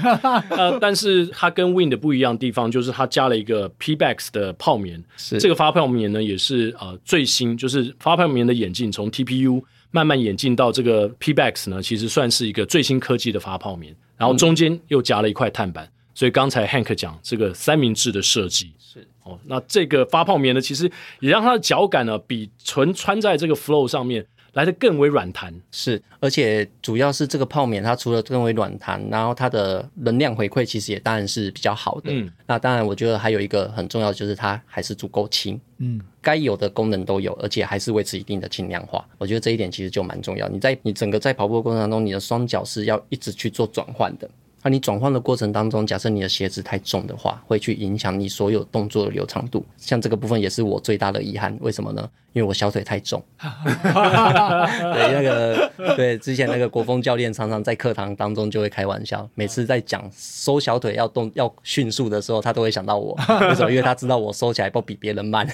[0.50, 5.02] 呃，但是它跟 Wind 不一样的地方，就是它加了一个 Pebax 的泡棉。
[5.16, 5.38] 是。
[5.38, 13.94] 这个发泡棉呢，也是呃最新，就是发泡棉的眼镜，从 TPU 慢慢演进到这个 Pebax 呢，其实算是一个最新科技的发泡棉。
[14.16, 18.72] 然后中间又夹了一块碳板，嗯、所以刚才 Hank 讲这个三明治的设计。
[18.78, 19.06] 是。
[19.22, 25.54] 哦，那这个发泡棉呢，其实也让它的脚感呢，比纯穿在这个 Flow 上面来的更为软弹。
[25.70, 32.10] 是，而且主要是这个泡棉，它除了更为软弹，然后它的能量回馈其实也当然是比较好的。
[32.10, 35.60] 嗯，那当然，我觉得还有一个很重要，就是它还是足够轻。
[35.78, 39.06] 嗯，该有的功能都有，而且还是维持一定的轻量化。
[39.18, 40.48] 我觉得这一点其实就蛮重要。
[40.48, 44.28] 你在你整个在跑步的过程当中，你的双脚是要一直去做转换的。
[44.62, 49.64] 那、你转换的过程当中，假设你的鞋子太重的话，会去影响你所有动作的流畅度。
[49.76, 51.56] 像这个部分也是我最大的遗憾。
[51.60, 52.08] 为什么呢？
[52.32, 53.22] 因为我小腿太重。
[53.40, 63.16] 对，那个对之前那个国风教练常常在课堂当中就会开玩笑，每次在讲收小腿要动要迅速的时候，他都会想到我。
[63.40, 63.70] 为什么？
[63.70, 65.46] 因为他知道我收起来不比别人慢，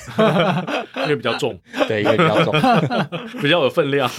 [1.05, 1.59] 因为比较重。
[1.89, 2.53] 对，因为比较重，
[3.41, 4.11] 比较有分量。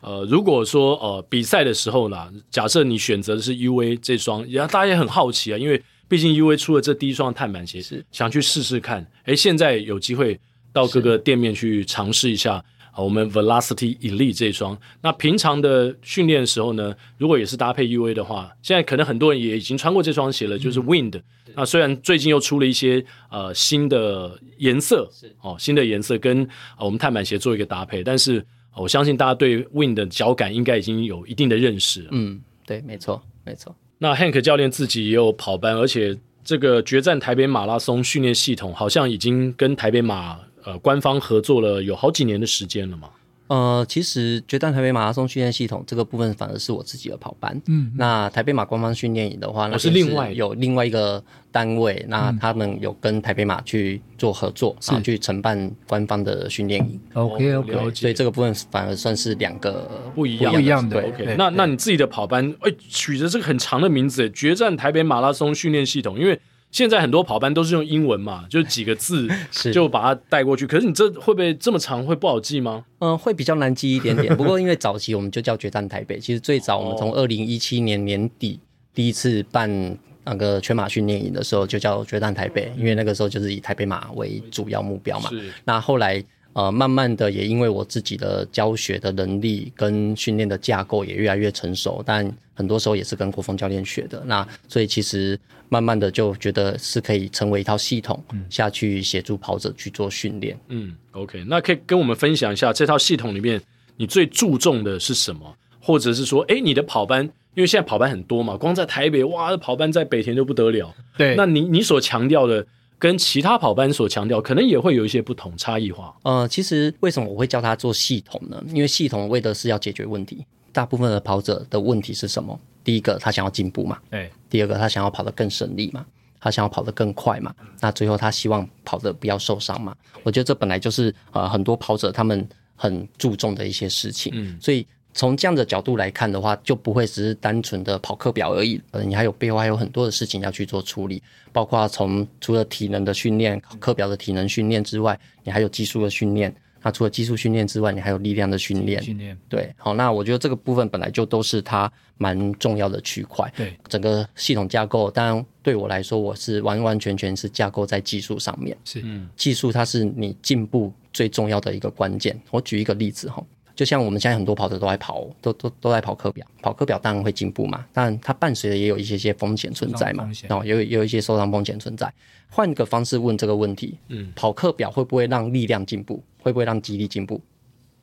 [0.00, 9.06] 呃，如果说呃比赛的时候呢，假设你选择的是 UA 这双，也大家也很好奇啊，因为毕竟 UA 出了这第一双碳板鞋，是想去试试看。
[9.24, 10.38] 哎，现在有机会
[10.76, 12.62] 到各个店面去尝试一下
[12.92, 14.76] 啊，我们 Velocity Elite 这双。
[15.00, 21.16] 那平常的训练的时候呢，如果也是搭配 UA 的话，现在可能很多人也已经穿过这双鞋了，就是 Wind。
[21.16, 26.42] 嗯、那虽然最近又出了一些呃新的颜色，是哦，新的颜色跟、
[26.78, 28.44] 呃、我们碳板鞋做一个搭配，但是。
[28.78, 32.06] 我相信大家对 Wind 的脚感应该已经有一定的认识。
[32.10, 33.74] 嗯，对，没错，没错。
[33.96, 43.08] 那 Hank 教练自己也有跑班，而且这个决战台北马拉松训练系统好像已经跟台北马呃官方合作了有好几年的时间了嘛。
[43.48, 47.62] 呃，其实决战台北马拉松训练系统这个部分反而是我自己的跑班。
[47.68, 57.00] 嗯，那台北马官方训练营的话，那是另外有另外一个单位，那他们有跟台北马去做合作，然后去承办官方的训练营。
[57.12, 61.00] OK OK，所以这个部分反而算是两个不一样不一样的。
[61.00, 66.36] OK，那那你自己的跑班，哎，取着这个很长的名字，决战台北马拉松训练系统，因为。
[66.70, 69.28] 现在很多跑班都是用英文嘛，就几个字
[69.72, 70.62] 就把它带过去。
[70.62, 72.84] 是，可是你这会不会这么长，会不好记吗？
[72.98, 74.34] 嗯，会比较难记一点点。
[74.36, 78.60] 不过因为早期我们就叫决战台北，其实最早我们从二零一七年年底
[78.92, 85.30] 第一次办那个全马训练营的时候，就叫决战台北，因为那个时候就是以台北马为主要目标嘛。
[85.30, 85.52] 是。
[85.64, 86.22] 那后来
[86.56, 94.22] 呃，慢慢的也因为我自己的教学的能力跟训练的架构也越来越成熟，但很多时候也是跟国峰教练学的。
[94.24, 95.38] 那所以其实
[95.68, 100.58] 慢慢的就觉得是可以成为一套系统下去协助跑者去做训练。
[100.68, 103.60] 嗯，OK，那可以跟我们分享一下这套系统里面
[103.98, 105.54] 你最注重的是什么？
[105.78, 110.94] 或者是说，哎，你的跑班，因为现在跑班很多嘛，光在台北哇，跑班在北田就不得了。
[111.18, 112.66] 对，那你你所强调的。
[112.98, 116.16] 跟其他跑班所强调，可能也会有一些不同差异化。
[116.22, 118.62] 呃，其实为什么我会叫他做系统呢？
[118.68, 120.44] 因为系统为的是要解决问题。
[120.72, 122.58] 大部分的跑者的问题是什么？
[122.82, 123.98] 第一个，他想要进步嘛。
[124.10, 124.30] 对。
[124.48, 126.04] 第二个，他想要跑得更省力嘛。
[126.40, 127.54] 他想要跑得更快嘛。
[127.80, 129.94] 那最后，他希望跑得不要受伤嘛。
[130.22, 134.32] 我觉得这本来就是呃很多跑者他们很注重的一些事情。
[134.34, 134.58] 嗯。
[134.60, 134.86] 所以。
[135.16, 146.54] 从这样的角度来看的话，就不会只是单纯的跑课表而已，呃，你还有背后还有很多的事情要去做处理，包括从除了体能的训练、课表的体能训练之外，你还有技术的训练。
[146.82, 149.02] 那除了技术训练之外，你还有力量的训练。
[149.02, 153.50] 训练对，好，那我觉得这个部分本来就都是它蛮重要的区块。
[153.56, 158.76] 对，整个系统架构，当然对我来说，我是完完全全是架构在技术上面。
[158.84, 162.38] 是，嗯，技术它是你进步最重要的一个关键。
[162.50, 163.42] 我举一个例子哈。
[163.76, 172.12] 就像我们现在很多跑者都在跑，都都都在跑课表，跑课表当然会进步嘛，但它伴随的也有一些些风险存在嘛，然后有有一些受伤风险存在。
[172.48, 176.22] 换个方式问这个问题，嗯，跑课表会不会让力量进步？
[176.42, 177.40] 会不会让肌力进步？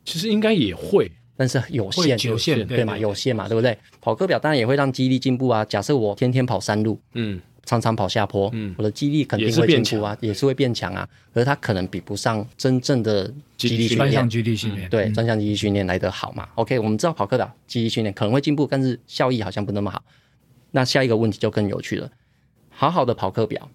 [0.05, 2.95] 其实应该也会，但是有限，有限，对嘛？
[2.95, 3.75] 有限嘛，对不对？
[3.99, 5.65] 跑课表当然也会让肌力进步啊。
[5.65, 7.41] 假设我天天跑山路，嗯。
[7.65, 11.07] 常常跑下坡，嗯，我的肌力肯定会进步啊，也是会变强啊。
[11.33, 16.47] 可是它可能比不上真正的肌力训练，专项肌力训练，对，专项肌力训练来得好嘛。
[16.55, 20.03] OK，我们知道跑课的肌力训练可能会进步，但是效益好像不那么好。
[20.71, 22.11] 那下一个问题就更有趣了，
[22.69, 23.69] 好好的跑课表，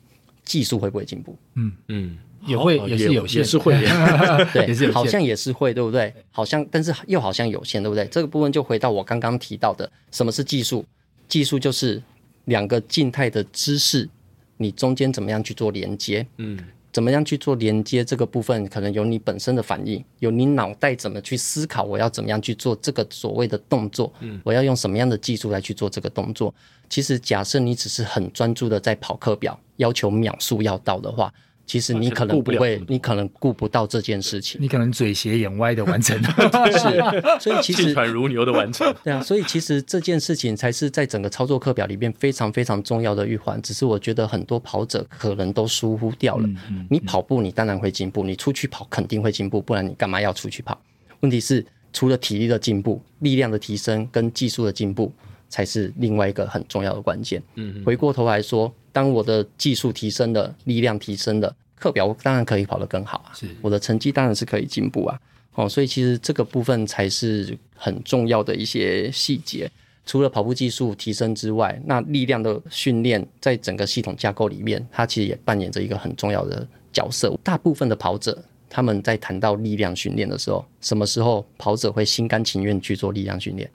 [0.45, 1.35] 技术会不会进步？
[1.55, 3.73] 嗯嗯，也会，也是有限，也是会，
[4.53, 6.13] 对，好像也是会，对不对？
[6.31, 8.05] 好像，但是又好像有限，对不对？
[8.09, 10.85] 这个部分就回到我刚刚提到的，什么是技术？
[11.27, 12.03] 技术就是。
[12.49, 14.09] 两个静态的姿势，
[14.57, 16.27] 你中间怎么样去做连接？
[16.39, 16.59] 嗯，
[16.91, 18.03] 怎么样去做连接？
[18.03, 24.13] 这个部分可能有你本身的反应，有你脑袋怎么去思考，我要怎么样去做这个所谓的动作？
[24.21, 26.53] 嗯，我要用什么样的技术来去做这个动作？
[26.89, 31.33] 其实，假设你只是很专注的在跑课表，要求秒数要到的话。
[31.69, 36.17] 其实你可能不会，你可能顾不到这件事情，你可能嘴斜眼歪的完成，
[36.73, 46.47] 是，所以其实气喘如牛的完成，对啊，所以其实这件事情才是在整个操作课表里面非常非常重要的一环，只是我觉得很多跑者可能都疏忽掉了。
[46.49, 50.81] 嗯嗯嗯、你跑步，你当然会进步，你出去跑肯定会进步，不然你干嘛要出去跑？
[51.21, 55.13] 问题是除了体力的进步、力量的提升跟技术的进步，
[55.51, 57.43] 才是另外一个很重要的关键。
[57.57, 58.75] 嗯，嗯，回过头来说。
[58.99, 63.31] 当我的技术提升了，力量提升了，课表当然可以跑得更好啊。
[63.33, 65.17] 是，我的成绩当然是可以进步啊。
[65.55, 69.71] 哦，所以其实这个部分才是很重要的一些细节。
[70.05, 77.39] 除了跑步技术提升之外，那力量的训练在整个系统架构里面，它其实也扮演着一个很重要的角色。
[77.45, 83.71] 大部分的跑者他们在谈到力量训练的时候，什么时候跑者会心甘情愿去做力量训练？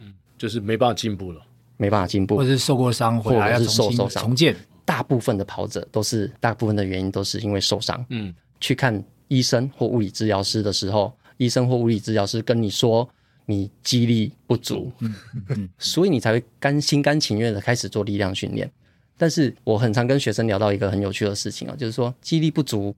[0.00, 1.40] 嗯，就是没办法进步了。
[1.82, 4.54] 没办法进步，或者是受过伤，或者是受受伤重建。
[4.84, 8.06] 大部分的跑者都是，大部分的原因都是因为受伤。
[8.10, 13.08] 嗯，去看医生或物理治疗师的时候，医生或物理治疗师跟你说
[13.46, 15.14] 你肌力不足，嗯
[15.48, 18.70] 嗯，所以你才会甘心甘情愿的开始做力量训练。
[19.18, 22.94] 但是我很常跟学生聊到一个很有趣的事情啊，就是说肌力不足，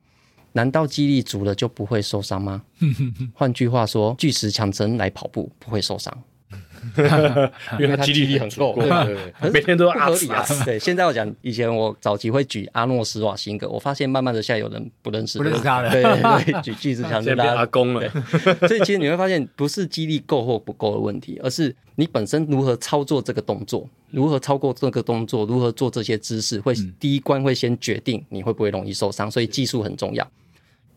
[0.53, 2.62] 难道肌力足了就不会受伤吗？
[3.35, 6.16] 换句话说，巨石强森来跑步不会受伤。
[7.79, 8.77] 因为他肌力力很够，
[9.53, 10.44] 每天都要阿里啊。
[10.64, 15.90] 对，现在我讲，以前我早期会举阿诺·斯瓦辛格，我发现慢慢的现在有人不认识，不认识他了。
[15.90, 18.09] 对对， 举巨石强森的阿公了。
[18.68, 29.31] 所以其实你会发现，不是肌力够或不够的问题，而是你本身如何操作这个动作，如何超过这个动作，如何做这些姿势，会第一关会先决定你会不会容易受伤。
[29.31, 30.27] 所以技术很重要。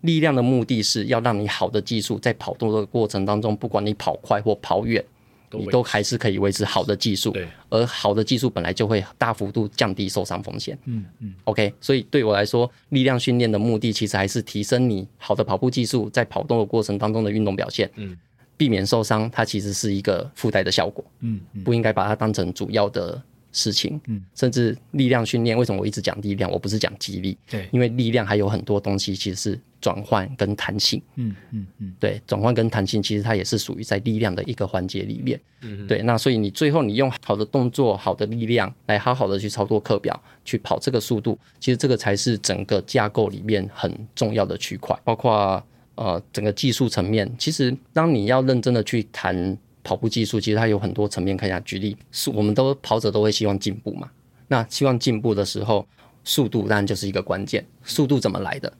[0.01, 5.03] 力量的目的是要让你好的技术在跑动的过程当中，不管你跑快或跑远。
[5.51, 7.33] 你都还是可以维持好的技术，
[7.69, 10.77] 而好的技术本来就会大幅度降低受伤风险。
[10.85, 18.17] 嗯嗯，OK，所以对我来说，力量训练的目的其实还是提升你好的跑步技术，在跑动的过程当中的运动表现，嗯，
[18.57, 21.03] 避免受伤，它其实是一个附带的效果。
[21.21, 23.21] 嗯，不应该把它当成主要的
[23.57, 23.99] 事情。
[24.07, 27.37] 嗯，甚至力量训练，为什么我一直讲力量，我不是讲肌力？
[27.49, 29.59] 对，因为力量还有很多东西其实是。
[29.79, 49.55] 转换跟弹性，嗯嗯嗯，对，转换跟弹性其实它也是属于在力量的一个环节里面，嗯，对，那所以你最后你用好的动作、好的力量来好好的去操作课表，去跑这个速度，其实这个才是整个架构里面很重要的区块，包括呃整个技术层面，其实当你要认真的去谈
[49.87, 51.95] 跑步技术，其实它有很多层面可以来举例。
[52.11, 54.11] 是，我们都跑者都会希望进步嘛。
[54.49, 55.87] 那希望进步的时候，
[56.25, 57.65] 速度当然就是一个关键。
[57.83, 58.71] 速度怎么来的？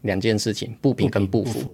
[0.00, 1.70] 两件事情，步频跟步幅。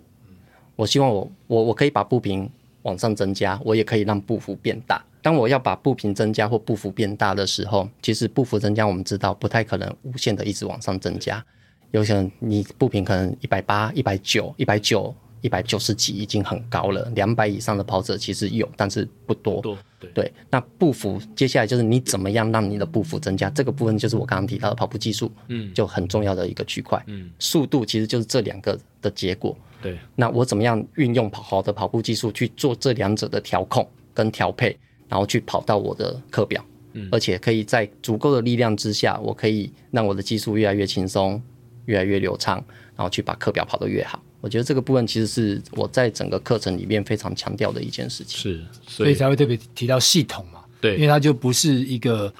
[0.74, 2.51] 我希望我我我可以把步频
[2.82, 5.01] 往上增加，我也可以让步幅变大。
[5.22, 11.45] 当我要把步频增加或步幅变大的时候，其实步幅增加我们知道不太可能无限的一直往上增加。
[11.93, 19.61] 有可能你步频可能一百八、一百九、一百九、一百九十几已经很高了，两百以上的跑者其实有，但是不多。
[19.61, 27.03] 多对，对，那步幅接下来就是你怎么样让你的步幅增加，这个部分就是我刚刚提到的跑步技术，嗯，就很重要的一个区块。
[27.07, 29.57] 嗯，速度其实就是这两个的结果。
[29.82, 34.76] 对，那我怎么样运用跑好的跑步技术去做这两者的调控跟调配，
[35.09, 36.64] 然后去跑到我的课表，
[36.95, 41.41] 嗯，而且可以在足够的力量之下，我可以让我的技术越来越轻松。
[41.86, 42.62] 越来越流畅，
[42.95, 44.22] 然后去把课表跑得越好。
[44.41, 48.38] 我觉得这个部分其实是我在整个课程里面非常强调的一件事情。
[48.38, 50.61] 是，所以，所以才会特别提到系统嘛。
[50.80, 52.32] 对，因为它就不是一个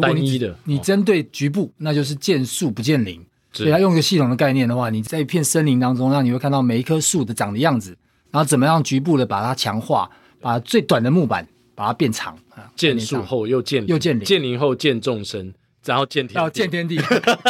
[0.00, 0.54] 单一的。
[0.64, 3.24] 你针对局部，那就是见树不见林。
[3.52, 7.96] 所以，它用一个系统的概念的话，你在一片森林当中，让你会看到每一棵树的长的样子，
[8.30, 12.36] 然后怎么样局部的把它强化，把最短的木板把它变长。
[12.74, 15.54] 见树后又见又见林，见林后见众生。
[15.84, 16.98] 然后见天要见天地，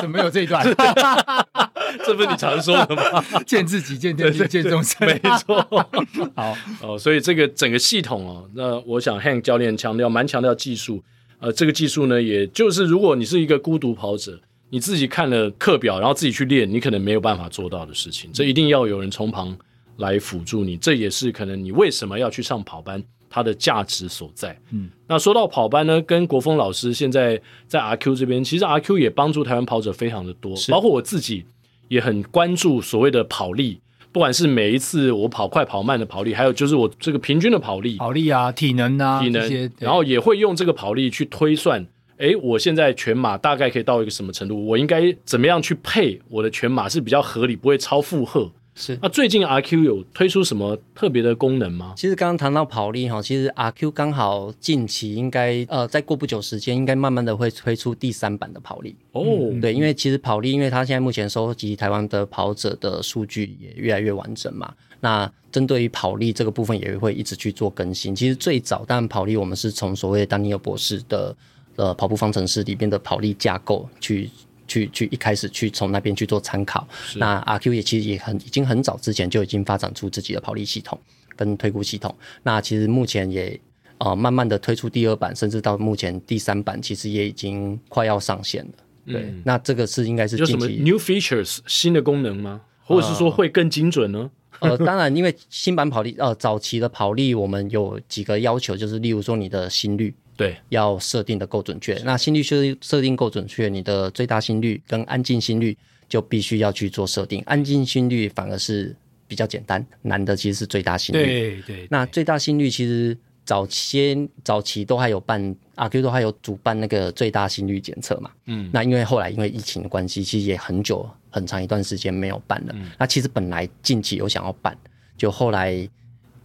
[0.01, 0.64] 怎么有这一段？
[2.05, 3.24] 这不是你常说的吗？
[3.45, 5.07] 见自己，见天地，见众生。
[5.07, 5.61] 没错。
[6.37, 11.03] 好哦，所以这个整个系统哦，那我想 Hank 教练强调蛮强调技术。
[11.41, 18.31] 呃，这个技术呢，也就是如果你是一个孤独跑者，你自己看了课表，然后自己去练，你可能没有办法做到的事情。
[18.33, 19.57] 这一定要有人从旁
[19.97, 20.76] 来辅助你。
[20.76, 23.03] 这也是可能你为什么要去上跑班。
[23.31, 24.59] 它的价值所在。
[24.72, 31.45] 嗯，那说到跑班呢，跟国峰老师现在在 RQ 这边，其实 RQ 也帮助台湾跑者非常的多，包括我自己
[31.89, 33.81] 也很关注所谓的跑力，
[34.12, 48.51] 不管是每一次我跑快跑慢的跑力，还有就是我这个平均的跑力，跑力啊，体能啊，体能，然后也会用这个跑力去推算，哎，我现在全马大概可以到一个什么程度，我应该怎么样去配我的全马是比较合理，不会超负荷。
[48.81, 51.95] 是，那最近 RQ 有推出什么特别的功能吗？
[51.97, 59.24] 其实刚刚谈到跑力哈，其实 RQ 刚好近期应该呃再过不久时间，应该慢慢的会推出第三版的跑力哦。
[59.61, 64.72] 对，因为其实跑力，因为它现在目前收集台湾的跑者的数据也越来越完整嘛。
[65.01, 68.14] 那针对于跑力这个部分，也会一直去做更新。
[68.14, 71.37] 其实最早，当然跑力我们是从所谓丹尼尔博士的
[71.74, 74.31] 呃跑步方程式里边的跑力架构去。
[74.69, 80.97] 去去一开始去从那边去做参考，那 RQ 也其实也很已经很早之前就已经发展出自己的跑力系统
[81.35, 82.14] 跟推估系统。
[82.45, 83.59] 那其实目前也
[83.99, 88.73] 呃慢慢的推出第二版，甚至到目前第三版，其实也已经快要上线了。
[89.07, 92.61] 嗯、对，那这个是应该是近期有什么 new features 新的功能吗？
[92.85, 94.31] 或者是说会更精准呢？
[94.61, 100.14] 呃， 呃，当然，因为新版跑力呃早期的跑力，我们有几个要求，就是例如说你的心率。
[100.39, 101.95] 对，要设定的够准确。
[102.05, 105.76] 那心率设设定够准确，你的最大心率跟安静心率
[106.09, 107.43] 就必须要去做设定。
[107.45, 108.95] 安静心率反而是
[109.26, 111.24] 比较简单，难的其实是最大心率。
[111.24, 111.89] 对对，对。
[111.91, 118.30] 那最大心率其实早先早期都还有办阿 Q 都还有主办那个最大心率检测嘛。
[118.47, 118.70] 嗯。
[118.72, 122.72] 那因为后来因为疫情的关系，其实也很久很长一段时间没有办了。
[122.76, 122.93] 嗯。
[122.97, 124.78] 那其实本来近期有想要办，
[125.16, 125.89] 就后来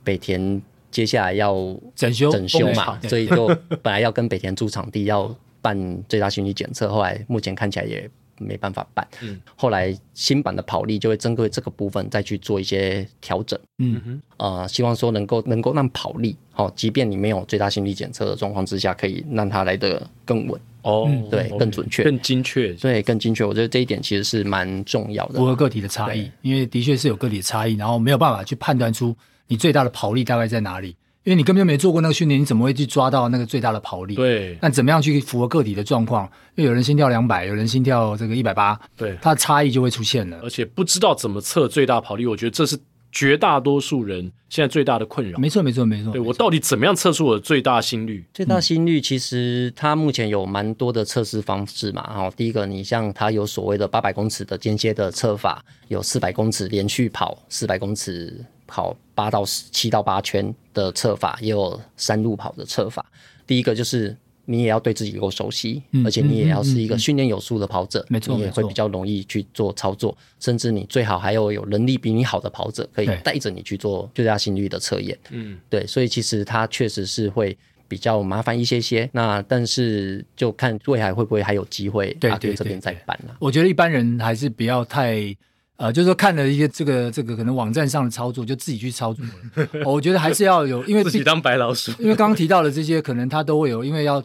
[0.03, 0.59] 北田。
[0.93, 1.55] 接下来要
[1.95, 3.47] 整修整修嘛，所以就
[3.81, 9.07] 本来要跟北田租场地要办最大心率检测，后来目前看起来也没办法办。
[9.21, 13.59] 嗯，后来新版的跑力就会针对这个部分再去做一些调整。
[13.79, 20.61] 嗯哼，呃，希望说能够能够让跑力，好，即便你没有最大心率检测的状况之下，可以让它来得更稳。
[20.83, 23.43] 哦，对，更准确，更精确，对，更精确。
[23.43, 29.15] 我觉得这一点其实是蛮重要的，符合个体的差异，因为的确是有个体的差异，然后没有办法去判断出。
[29.47, 30.95] 你最大的跑力大概在哪里？
[31.23, 34.13] 因为你根本就没做过那个训练，你怎么会去抓到那个最大的跑力？
[34.13, 34.57] 对。
[34.61, 36.25] 那怎么样去符合个体的状况？
[36.55, 40.37] 因为有人心跳两百，有人心跳这个一百八，对，它的差异就会出现了。
[40.43, 42.77] 而且不知道怎么测最大跑力，我觉得这是
[43.09, 45.39] 绝大多数人现在最大的困扰。
[45.39, 46.11] 没错，没错，没错。
[46.11, 48.25] 对，我到底怎么样测出我的最大心率？
[48.33, 52.03] 最大心率其实它目前有蛮多的测试方式嘛。
[52.03, 58.43] 哈，第一个，你像它有所谓的八百公尺的间歇的测法，有四百公尺连续跑四百公尺。
[58.74, 63.05] 跑八到七到八圈的测法，也有山路跑的测法。
[63.45, 70.17] 第一个就是你也要对自己够熟悉，嗯、而且你也要是一个训练有素的跑者，没错、嗯，你也会比较容易去做操作。
[70.39, 75.15] 甚至你最好还有有能力比你好的跑者，可以带着你去做最大心率的测验。
[75.30, 77.55] 嗯，对，所以其实它确实是会
[77.88, 79.07] 比较麻烦一些些。
[79.13, 83.36] 那但是就看未来会不会还有机会，对这边再办了。
[83.38, 85.38] 我觉得一般人还是不要太。
[85.84, 89.84] 呃，就是说看了一些这个这个可能网站上的操作，就自己去操作了。
[89.86, 91.91] 我觉得还是要有，因为 自己当白老鼠。
[91.99, 94.23] 因为刚刚提到的这些，可能它都会有，因为要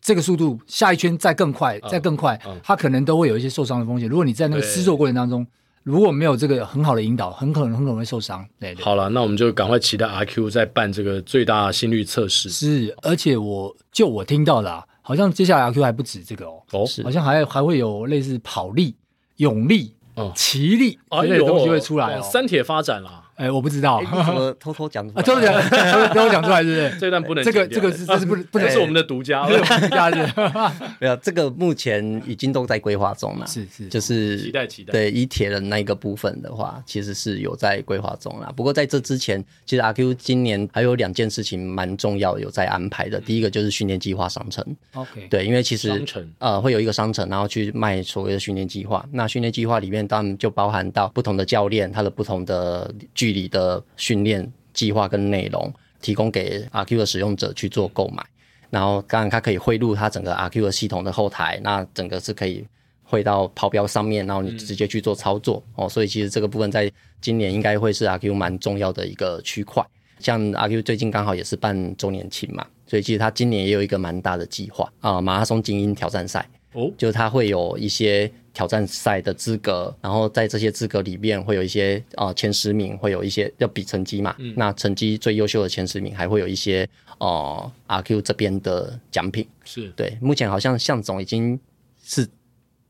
[0.00, 4.08] 这个速度下一圈再更快，再更快，它可能都会有一些受伤的风险。
[4.08, 5.46] 如果你在那个施作过程当中，
[5.82, 8.42] 如果没有这个很好的引导，很可能很可能会受伤。
[8.58, 12.48] 对，对，好了，那我们就赶快期待 RQ 在办这个最大心率测试。
[12.48, 18.96] 是，而且我就我听到的，啊，好像接下来 RQ 还不止这个哦，哦，好像还还会有类似跑力、
[19.36, 22.22] 泳力、哦，奇力这类东西会出来哦。
[22.22, 23.23] 三铁发展了。
[23.36, 25.22] 哎，我不知道，怎么偷偷讲出来？
[25.22, 25.60] 偷偷讲，
[26.08, 26.98] 偷偷讲出来，是不是？
[27.00, 30.32] 这段不能，这个这个是这是不不能是我们的独家，独家是。
[31.00, 33.46] 没有，这个目前已经都在规划中了。
[33.46, 34.92] 是是，就是期待期待。
[34.92, 38.52] 对，以铁人那一个部分的话，其实是有在规划中了。
[38.56, 43.20] 不过在这之前，其实阿 Q 今年还有两件事情蛮重要，有在安排的。
[43.20, 44.64] 第一个就是训练计划商城。
[44.94, 45.26] OK。
[45.28, 49.04] 对，因为其实商城呃会有一个商城，然后去卖所谓的训练计划。
[49.10, 52.92] 那训练计划里面当然就包含到不同的教练，他的不同的
[53.24, 53.82] 距离的。
[53.96, 55.72] 训练计划跟内容
[56.02, 58.22] 提供给 RQ 的使用者去做购买，
[58.68, 62.62] 然后当然它可以汇入它整个 RQ 的系统的后台，那整个是可以
[63.02, 65.88] 汇到跑标上面，然后你直接去做操作、嗯、哦。
[65.88, 69.82] 所以其实这个部分在今年应该会是 RQ 蛮重要的一个区块。
[70.18, 78.30] 像 RQ 最近刚好也是办周年庆嘛，所以其实它今年也有一个蛮大的计划啊，马拉松精英挑战赛哦，就是它会有一些。
[78.54, 84.34] 挑战赛的资格，然后在这些资格里面会有一些呃前十名，会有一些要比成绩嘛。
[84.38, 86.88] 嗯、那成绩最优秀的前十名，还会有一些
[87.18, 89.46] 呃 RQ 这边的奖品。
[89.64, 89.88] 是。
[89.96, 91.58] 对，目前好像向总已经
[92.02, 92.26] 是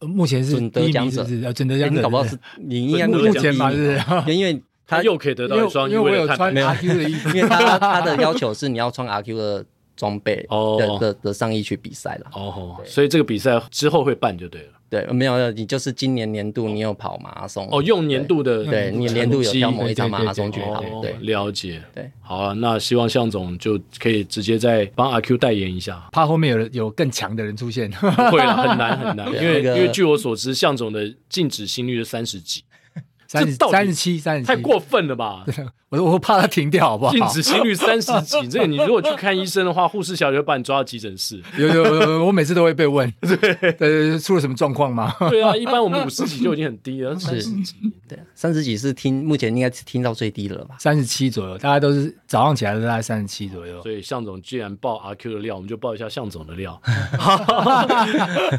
[0.00, 9.64] 目前是准得奖者，准得奖者，搞不好是你应该 目前嘛是，因为 他又可以得到一双，因为我有穿 RQ 的衣服， 因为他他的要求是你要穿 RQ 的
[9.96, 12.30] 装备的、哦、的的上衣去比赛了。
[12.34, 14.72] 哦，所以这个比赛之后会办就对了。
[14.94, 32.62] 对，没有，你就是今年年度你有跑马拉松哦，用年度的，对，你年度有挑某一场马拉松去跑，对，了解，对，好啊，那希望向总就可以直接再帮阿 Q 代言一下，怕后面有有更强的人出现，不会了，很难很难， 因为因为据我所知，向总的静止心率是三十几。
[33.34, 35.44] 三十三十七，三十七，太过分了吧？
[35.90, 37.12] 我我怕他停掉，好不好？
[37.12, 41.40] 禁止心率 三十几，这个你如果去看医生的话，护士小姐会把你抓到急诊室。
[41.56, 45.14] 有有有，我每次都会被问， 对对，出了什么状况吗？
[45.30, 47.74] 对啊，一般我们五十几就已经很低了，三十几，
[48.08, 50.76] 对，三十几是听目前应该是听到最低了吧？
[50.78, 53.80] 三十七左右，大家都是早上起来都大概三十七左右。
[53.82, 56.80] 所以向总既然爆 RQ 的料，我们就爆一下向总的料。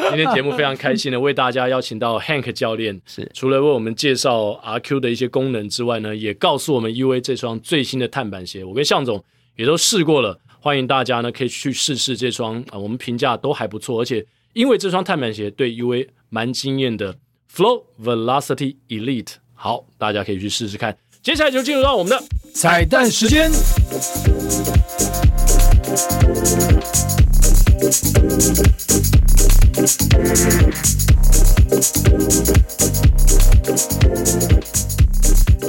[0.09, 9.23] 今天节目非常开心的为大家邀请到 Hank 教练，是除了为我们介绍 RQ 的一些功能之外呢，也告诉我们 UA 这双最新的碳板鞋，我跟向总
[9.55, 17.15] 也都试过了，欢迎大家呢可以去试试这双啊，我们评价都还不错，而且因为这双碳板鞋对 UA 蛮惊艳的
[17.53, 20.97] Flow Velocity Elite，好，大家可以去试试看。
[21.21, 23.51] 接下来就进入到我们的彩蛋时间。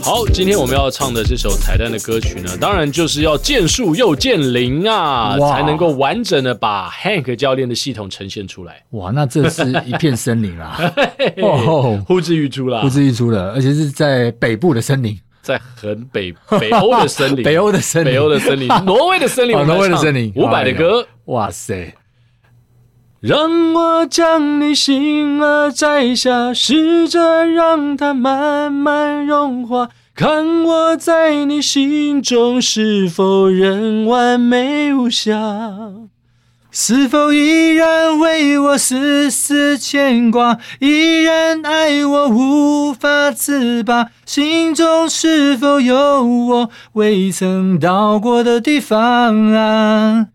[0.02, 8.82] 好，今天我们要唱的这首彩蛋的歌曲呢，当然就是要见树又见林啊，才能够完整的把 Hank 教练的系统呈现出来。
[8.90, 10.78] 哇，那这是一片森林啊，
[11.42, 21.92] 哦，呼之欲出啦，呼之欲出了，而且是在北部的森林，在很北 北欧的森林，北欧的森林，北欧的森林，挪威的森林，挪威的森林，伍佰的歌，哇塞。
[23.20, 35.32] 让我将你心儿摘下，试着让它慢慢融化，看我在你心中是否仍完美无瑕，
[36.70, 50.26] 是否依然为我丝丝牵挂，依然爱我无法自拔，心中是否有我未曾到过的地方啊？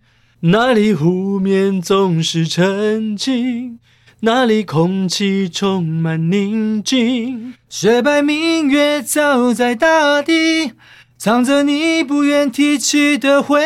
[0.44, 3.78] 那里湖面总是澄清，
[4.22, 10.72] 那里空气充满宁静，雪白明月照在大地，
[11.16, 13.62] 藏着你不愿提起的回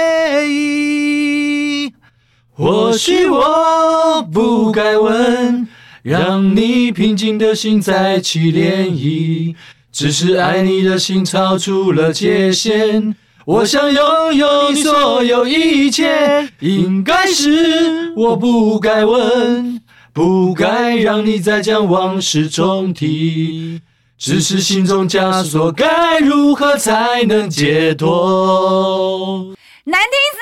[0.50, 1.94] 忆。
[2.52, 5.66] 或许我不该问，
[6.04, 9.56] 让你平静的心再起涟漪，
[9.94, 13.16] 只是爱你的心超出了界限。
[13.46, 19.80] 我想拥有你所有一切，应该是我不该问，
[20.12, 23.82] 不该让你再将往事重提，
[24.18, 29.54] 只是心中枷锁该如何才能解脱？
[29.84, 30.40] 难听死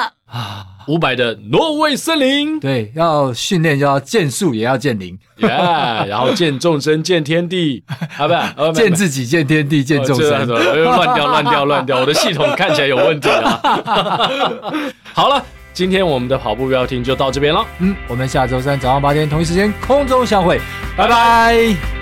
[0.00, 0.14] 了！
[0.26, 2.60] 啊五百的挪威森林。
[2.60, 5.18] 对，要训练就要见树也要见林。
[5.38, 7.82] 耶，然后见众生见天地
[8.16, 8.26] 啊，
[8.56, 10.46] 不，见自己见天地见众生。
[10.46, 13.60] 乱掉乱掉乱掉，我的系统 看起来有问题啊。
[15.12, 17.64] 好了，今天我们的跑步不要停就到这边了。
[17.80, 20.60] 嗯，我们下周三早上八点同一时间空中相会，
[20.96, 21.95] 拜拜。